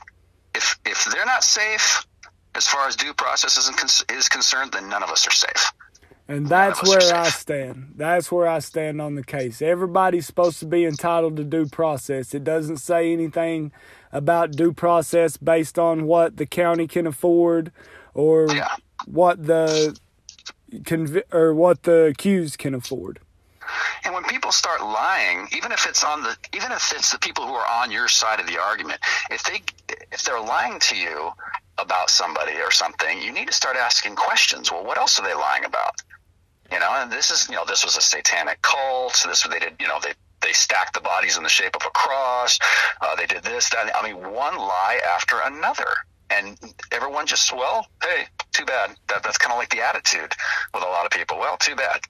if 0.56 0.80
if 0.86 1.06
they're 1.12 1.26
not 1.26 1.44
safe 1.44 2.06
as 2.56 2.68
far 2.68 2.88
as 2.88 2.96
due 2.96 3.14
process 3.14 3.58
is, 3.58 4.04
is 4.10 4.30
concerned, 4.30 4.72
then 4.72 4.90
none 4.90 5.04
of 5.04 5.10
us 5.10 5.28
are 5.28 5.32
safe. 5.32 5.72
And 6.30 6.48
that's 6.48 6.84
where 6.84 7.16
I 7.16 7.30
stand. 7.30 7.94
That's 7.96 8.32
where 8.32 8.48
I 8.48 8.60
stand 8.60 9.02
on 9.02 9.16
the 9.16 9.24
case. 9.24 9.62
Everybody's 9.62 10.26
supposed 10.26 10.60
to 10.60 10.66
be 10.66 10.84
entitled 10.84 11.38
to 11.38 11.44
due 11.44 11.68
process. 11.68 12.34
It 12.34 12.44
doesn't 12.44 12.78
say 12.78 13.14
anything 13.14 13.72
about 14.12 14.52
due 14.52 14.74
process 14.74 15.38
based 15.38 15.80
on 15.80 16.06
what 16.06 16.36
the 16.36 16.46
county 16.46 16.88
can 16.88 17.08
afford 17.08 17.72
or 18.14 18.48
yeah. 18.50 18.76
what 19.06 19.46
the 19.46 19.98
conv- 20.74 21.34
or 21.34 21.54
what 21.54 21.84
the 21.84 22.06
accused 22.06 22.58
can 22.58 22.74
afford. 22.74 23.20
And 24.04 24.14
when 24.14 24.24
people 24.24 24.52
start 24.52 24.82
lying, 24.82 25.48
even 25.56 25.72
if 25.72 25.86
it's 25.86 26.04
on 26.04 26.24
the 26.24 26.36
even 26.54 26.72
if 26.72 26.92
it's 26.94 27.12
the 27.12 27.20
people 27.20 27.46
who 27.46 27.54
are 27.54 27.84
on 27.84 27.92
your 27.92 28.08
side 28.08 28.40
of 28.40 28.48
the 28.48 28.60
argument, 28.60 29.00
if 29.30 29.44
they 29.44 29.62
if 30.12 30.24
they're 30.24 30.42
lying 30.42 30.80
to 30.80 30.96
you 30.96 31.32
about 31.78 32.10
somebody 32.10 32.54
or 32.54 32.72
something, 32.72 33.22
you 33.22 33.32
need 33.32 33.48
to 33.48 33.54
start 33.54 33.78
asking 33.78 34.16
questions. 34.16 34.72
Well, 34.72 34.84
what 34.84 34.98
else 34.98 35.20
are 35.20 35.28
they 35.28 35.34
lying 35.34 35.66
about? 35.66 36.02
You 36.72 36.80
know, 36.80 36.90
and 36.92 37.12
this 37.12 37.32
is 37.32 37.48
you 37.50 37.56
know 37.56 37.66
this 37.66 37.84
was 37.84 37.96
a 37.98 38.02
satanic 38.02 38.62
cult. 38.62 39.24
This 39.26 39.44
they 39.44 39.60
did 39.60 39.76
you 39.80 39.88
know 39.88 40.00
they 40.02 40.14
they 40.42 40.54
stacked 40.54 40.94
the 40.94 41.02
bodies 41.02 41.38
in 41.38 41.44
the 41.44 41.50
shape 41.50 41.76
of 41.76 41.82
a 41.86 41.90
cross. 41.92 42.60
Uh, 43.02 43.16
they 43.16 43.26
did 43.26 43.44
this 43.44 43.70
that. 43.70 43.96
I 43.96 44.04
mean, 44.04 44.18
one 44.32 44.58
lie 44.58 45.00
after 45.16 45.38
another, 45.46 45.88
and 46.30 46.58
everyone 46.92 47.26
just 47.26 47.54
well, 47.54 47.88
hey, 48.04 48.26
too 48.52 48.66
bad. 48.66 48.96
That 49.08 49.24
that's 49.24 49.38
kind 49.38 49.54
of 49.54 49.58
like 49.58 49.70
the 49.70 49.82
attitude 49.82 50.34
with 50.74 50.84
a 50.84 50.88
lot 50.88 51.06
of 51.06 51.12
people. 51.12 51.40
Well, 51.40 51.58
too 51.58 51.76
bad. 51.76 52.02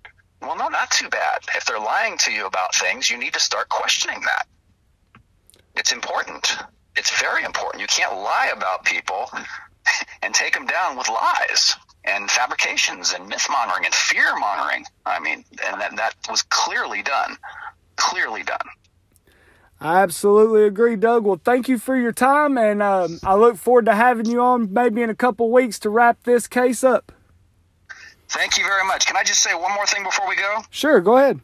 Well, 0.41 0.55
no, 0.55 0.67
not 0.67 0.91
too 0.91 1.09
bad. 1.09 1.39
If 1.55 1.65
they're 1.65 1.79
lying 1.79 2.17
to 2.19 2.31
you 2.31 2.45
about 2.45 2.75
things, 2.75 3.09
you 3.09 3.17
need 3.17 3.33
to 3.33 3.39
start 3.39 3.69
questioning 3.69 4.21
that. 4.21 4.47
It's 5.75 5.91
important. 5.91 6.57
It's 6.95 7.19
very 7.19 7.43
important. 7.43 7.81
You 7.81 7.87
can't 7.87 8.15
lie 8.15 8.51
about 8.55 8.85
people 8.85 9.31
and 10.21 10.33
take 10.33 10.53
them 10.53 10.65
down 10.65 10.97
with 10.97 11.09
lies 11.09 11.75
and 12.03 12.29
fabrications 12.29 13.13
and 13.13 13.27
myth 13.27 13.45
mongering 13.49 13.85
and 13.85 13.93
fear 13.93 14.37
mongering. 14.37 14.85
I 15.05 15.19
mean, 15.19 15.43
and 15.65 15.81
that, 15.81 15.95
that 15.95 16.15
was 16.29 16.41
clearly 16.43 17.03
done. 17.03 17.37
Clearly 17.95 18.43
done. 18.43 18.67
I 19.79 20.01
absolutely 20.01 20.63
agree, 20.63 20.95
Doug. 20.95 21.23
Well, 21.25 21.39
thank 21.43 21.67
you 21.67 21.77
for 21.77 21.95
your 21.95 22.11
time, 22.11 22.57
and 22.57 22.81
um, 22.81 23.19
I 23.23 23.35
look 23.35 23.57
forward 23.57 23.85
to 23.85 23.93
having 23.93 24.25
you 24.25 24.41
on 24.41 24.73
maybe 24.73 25.03
in 25.03 25.09
a 25.09 25.15
couple 25.15 25.51
weeks 25.51 25.77
to 25.79 25.89
wrap 25.89 26.23
this 26.23 26.47
case 26.47 26.83
up. 26.83 27.11
Thank 28.29 28.57
you 28.57 28.63
very 28.65 28.85
much. 28.85 29.05
Can 29.05 29.15
I 29.15 29.23
just 29.23 29.41
say 29.41 29.53
one 29.53 29.73
more 29.75 29.85
thing 29.85 30.03
before 30.03 30.27
we 30.27 30.35
go? 30.35 30.61
Sure, 30.71 30.99
go 30.99 31.17
ahead. 31.17 31.39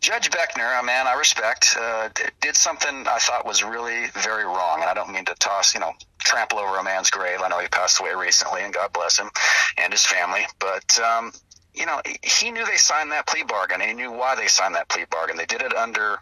Judge 0.00 0.30
Beckner, 0.30 0.80
a 0.80 0.82
man 0.82 1.06
I 1.06 1.14
respect, 1.14 1.76
uh, 1.78 2.08
did 2.40 2.56
something 2.56 3.06
I 3.06 3.18
thought 3.18 3.44
was 3.44 3.62
really 3.62 4.06
very 4.14 4.44
wrong, 4.44 4.80
and 4.80 4.88
I 4.88 4.94
don't 4.94 5.12
mean 5.12 5.24
to 5.26 5.34
toss, 5.34 5.74
you 5.74 5.80
know, 5.80 5.92
trample 6.28 6.58
over 6.58 6.76
a 6.76 6.84
man's 6.84 7.10
grave. 7.10 7.40
I 7.42 7.48
know 7.48 7.58
he 7.58 7.68
passed 7.68 8.00
away 8.00 8.12
recently, 8.14 8.62
and 8.62 8.72
God 8.72 8.92
bless 8.92 9.18
him 9.18 9.30
and 9.78 9.92
his 9.92 10.04
family. 10.04 10.42
But 10.58 10.98
um, 11.00 11.32
you 11.74 11.86
know, 11.86 12.02
he 12.22 12.50
knew 12.50 12.66
they 12.66 12.76
signed 12.76 13.12
that 13.12 13.26
plea 13.26 13.44
bargain. 13.44 13.80
And 13.80 13.88
he 13.88 13.96
knew 13.96 14.12
why 14.12 14.34
they 14.34 14.46
signed 14.46 14.74
that 14.74 14.88
plea 14.88 15.06
bargain. 15.10 15.36
They 15.36 15.46
did 15.46 15.62
it 15.62 15.74
under, 15.74 16.18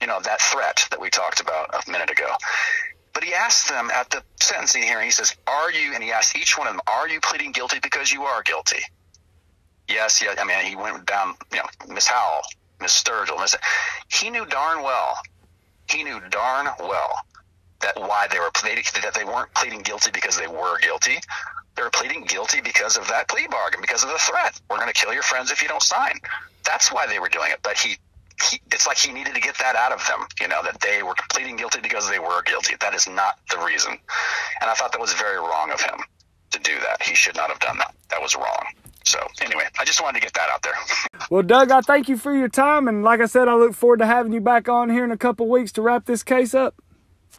you 0.00 0.06
know, 0.06 0.20
that 0.20 0.40
threat 0.40 0.86
that 0.90 1.00
we 1.00 1.10
talked 1.10 1.40
about 1.40 1.74
a 1.74 1.90
minute 1.90 2.10
ago. 2.10 2.34
But 3.12 3.24
he 3.24 3.34
asked 3.34 3.68
them 3.68 3.90
at 3.90 4.08
the 4.10 4.22
sentencing 4.40 4.82
hearing. 4.82 5.04
He 5.04 5.10
says, 5.10 5.36
"Are 5.46 5.70
you?" 5.70 5.94
And 5.94 6.02
he 6.02 6.12
asked 6.12 6.36
each 6.36 6.56
one 6.56 6.66
of 6.66 6.72
them, 6.72 6.80
"Are 6.86 7.08
you 7.08 7.20
pleading 7.20 7.52
guilty 7.52 7.80
because 7.80 8.10
you 8.10 8.22
are 8.22 8.42
guilty?" 8.42 8.82
Yes, 9.88 10.22
yeah. 10.22 10.34
I 10.38 10.44
mean, 10.44 10.64
he 10.64 10.76
went 10.76 11.04
down. 11.06 11.34
You 11.52 11.58
know, 11.58 11.94
Miss 11.94 12.06
Howell, 12.06 12.42
Miss 12.80 13.02
Sturgill, 13.02 13.38
Miss. 13.40 13.56
He 14.08 14.30
knew 14.30 14.46
darn 14.46 14.82
well. 14.82 15.20
He 15.90 16.04
knew 16.04 16.20
darn 16.30 16.68
well 16.78 17.18
that 17.80 17.98
why 17.98 18.26
they 18.30 18.38
were 18.38 18.50
pleading 18.54 18.84
that 19.02 19.14
they 19.14 19.24
weren't 19.24 19.52
pleading 19.54 19.80
guilty 19.82 20.10
because 20.12 20.36
they 20.36 20.46
were 20.46 20.78
guilty. 20.78 21.18
They 21.76 21.82
were 21.82 21.90
pleading 21.90 22.24
guilty 22.24 22.60
because 22.60 22.96
of 22.96 23.08
that 23.08 23.28
plea 23.28 23.46
bargain, 23.50 23.80
because 23.80 24.02
of 24.02 24.10
the 24.10 24.18
threat. 24.18 24.60
We're 24.68 24.76
going 24.76 24.92
to 24.92 24.94
kill 24.94 25.12
your 25.12 25.22
friends 25.22 25.50
if 25.50 25.62
you 25.62 25.68
don't 25.68 25.82
sign. 25.82 26.18
That's 26.64 26.92
why 26.92 27.06
they 27.06 27.18
were 27.18 27.28
doing 27.28 27.50
it. 27.50 27.60
But 27.62 27.78
he 27.78 27.96
he, 28.50 28.60
it's 28.72 28.86
like 28.86 28.96
he 28.96 29.12
needed 29.12 29.34
to 29.34 29.40
get 29.40 29.58
that 29.58 29.76
out 29.76 29.92
of 29.92 30.06
them, 30.06 30.26
you 30.40 30.48
know, 30.48 30.62
that 30.62 30.80
they 30.80 31.02
were 31.02 31.14
pleading 31.30 31.56
guilty 31.56 31.80
because 31.80 32.08
they 32.08 32.18
were 32.18 32.42
guilty. 32.42 32.74
That 32.80 32.94
is 32.94 33.06
not 33.06 33.38
the 33.50 33.58
reason. 33.58 33.92
And 34.60 34.70
I 34.70 34.74
thought 34.74 34.92
that 34.92 35.00
was 35.00 35.12
very 35.12 35.38
wrong 35.38 35.70
of 35.72 35.80
him 35.80 35.98
to 36.52 36.58
do 36.58 36.78
that. 36.80 37.02
He 37.02 37.14
should 37.14 37.36
not 37.36 37.50
have 37.50 37.60
done 37.60 37.78
that. 37.78 37.94
That 38.08 38.22
was 38.22 38.34
wrong. 38.34 38.66
So 39.04 39.18
anyway, 39.42 39.64
I 39.78 39.84
just 39.84 40.02
wanted 40.02 40.20
to 40.20 40.24
get 40.24 40.34
that 40.34 40.48
out 40.50 40.62
there. 40.62 40.74
well, 41.30 41.42
Doug, 41.42 41.70
I 41.70 41.80
thank 41.80 42.08
you 42.08 42.16
for 42.16 42.34
your 42.34 42.48
time, 42.48 42.86
and 42.86 43.02
like 43.02 43.20
I 43.20 43.26
said, 43.26 43.48
I 43.48 43.54
look 43.54 43.74
forward 43.74 43.98
to 43.98 44.06
having 44.06 44.32
you 44.32 44.40
back 44.40 44.68
on 44.68 44.90
here 44.90 45.04
in 45.04 45.10
a 45.10 45.16
couple 45.16 45.48
weeks 45.48 45.72
to 45.72 45.82
wrap 45.82 46.06
this 46.06 46.22
case 46.22 46.54
up. 46.54 46.74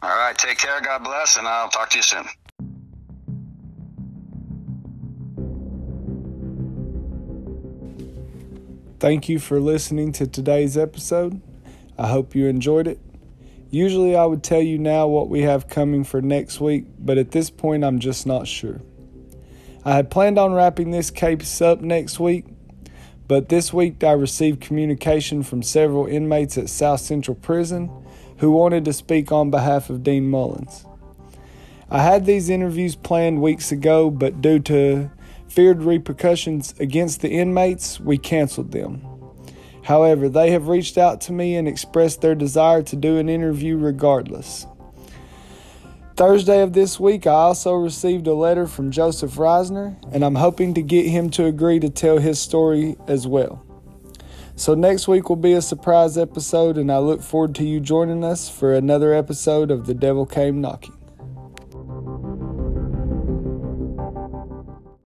All 0.00 0.08
right, 0.08 0.36
take 0.36 0.58
care. 0.58 0.80
God 0.80 1.04
bless, 1.04 1.36
and 1.36 1.46
I'll 1.46 1.68
talk 1.68 1.90
to 1.90 1.98
you 1.98 2.02
soon. 2.02 2.24
Thank 8.98 9.28
you 9.28 9.40
for 9.40 9.60
listening 9.60 10.12
to 10.12 10.28
today's 10.28 10.78
episode. 10.78 11.42
I 11.98 12.06
hope 12.06 12.34
you 12.34 12.46
enjoyed 12.46 12.86
it. 12.86 13.00
Usually, 13.70 14.14
I 14.14 14.24
would 14.24 14.42
tell 14.42 14.62
you 14.62 14.78
now 14.78 15.08
what 15.08 15.28
we 15.28 15.42
have 15.42 15.68
coming 15.68 16.04
for 16.04 16.20
next 16.22 16.60
week, 16.60 16.84
but 16.98 17.18
at 17.18 17.32
this 17.32 17.50
point, 17.50 17.84
I'm 17.84 17.98
just 17.98 18.26
not 18.26 18.46
sure. 18.46 18.80
I 19.84 19.94
had 19.94 20.10
planned 20.10 20.38
on 20.38 20.52
wrapping 20.52 20.90
this 20.90 21.10
case 21.10 21.60
up 21.60 21.80
next 21.80 22.20
week, 22.20 22.44
but 23.26 23.48
this 23.48 23.72
week 23.72 24.04
I 24.04 24.12
received 24.12 24.60
communication 24.60 25.42
from 25.42 25.62
several 25.62 26.06
inmates 26.06 26.56
at 26.56 26.68
South 26.68 27.00
Central 27.00 27.34
Prison 27.34 27.90
who 28.42 28.50
wanted 28.50 28.84
to 28.84 28.92
speak 28.92 29.30
on 29.30 29.52
behalf 29.52 29.88
of 29.88 30.02
Dean 30.02 30.28
Mullins. 30.28 30.84
I 31.88 32.02
had 32.02 32.26
these 32.26 32.50
interviews 32.50 32.96
planned 32.96 33.40
weeks 33.40 33.70
ago, 33.70 34.10
but 34.10 34.42
due 34.42 34.58
to 34.58 35.12
feared 35.46 35.84
repercussions 35.84 36.74
against 36.80 37.20
the 37.20 37.30
inmates, 37.30 38.00
we 38.00 38.18
canceled 38.18 38.72
them. 38.72 39.06
However, 39.84 40.28
they 40.28 40.50
have 40.50 40.66
reached 40.66 40.98
out 40.98 41.20
to 41.20 41.32
me 41.32 41.54
and 41.54 41.68
expressed 41.68 42.20
their 42.20 42.34
desire 42.34 42.82
to 42.82 42.96
do 42.96 43.16
an 43.16 43.28
interview 43.28 43.76
regardless. 43.76 44.66
Thursday 46.16 46.62
of 46.62 46.72
this 46.72 46.98
week, 46.98 47.28
I 47.28 47.34
also 47.34 47.74
received 47.74 48.26
a 48.26 48.34
letter 48.34 48.66
from 48.66 48.90
Joseph 48.90 49.36
Risner, 49.36 49.94
and 50.12 50.24
I'm 50.24 50.34
hoping 50.34 50.74
to 50.74 50.82
get 50.82 51.06
him 51.06 51.30
to 51.30 51.44
agree 51.44 51.78
to 51.78 51.88
tell 51.88 52.18
his 52.18 52.40
story 52.40 52.96
as 53.06 53.24
well. 53.24 53.64
So, 54.62 54.74
next 54.74 55.08
week 55.08 55.28
will 55.28 55.34
be 55.34 55.54
a 55.54 55.60
surprise 55.60 56.16
episode, 56.16 56.78
and 56.78 56.92
I 56.92 56.98
look 56.98 57.20
forward 57.20 57.52
to 57.56 57.64
you 57.64 57.80
joining 57.80 58.22
us 58.22 58.48
for 58.48 58.72
another 58.72 59.12
episode 59.12 59.72
of 59.72 59.86
The 59.86 59.92
Devil 59.92 60.24
Came 60.24 60.60
Knocking. 60.60 61.01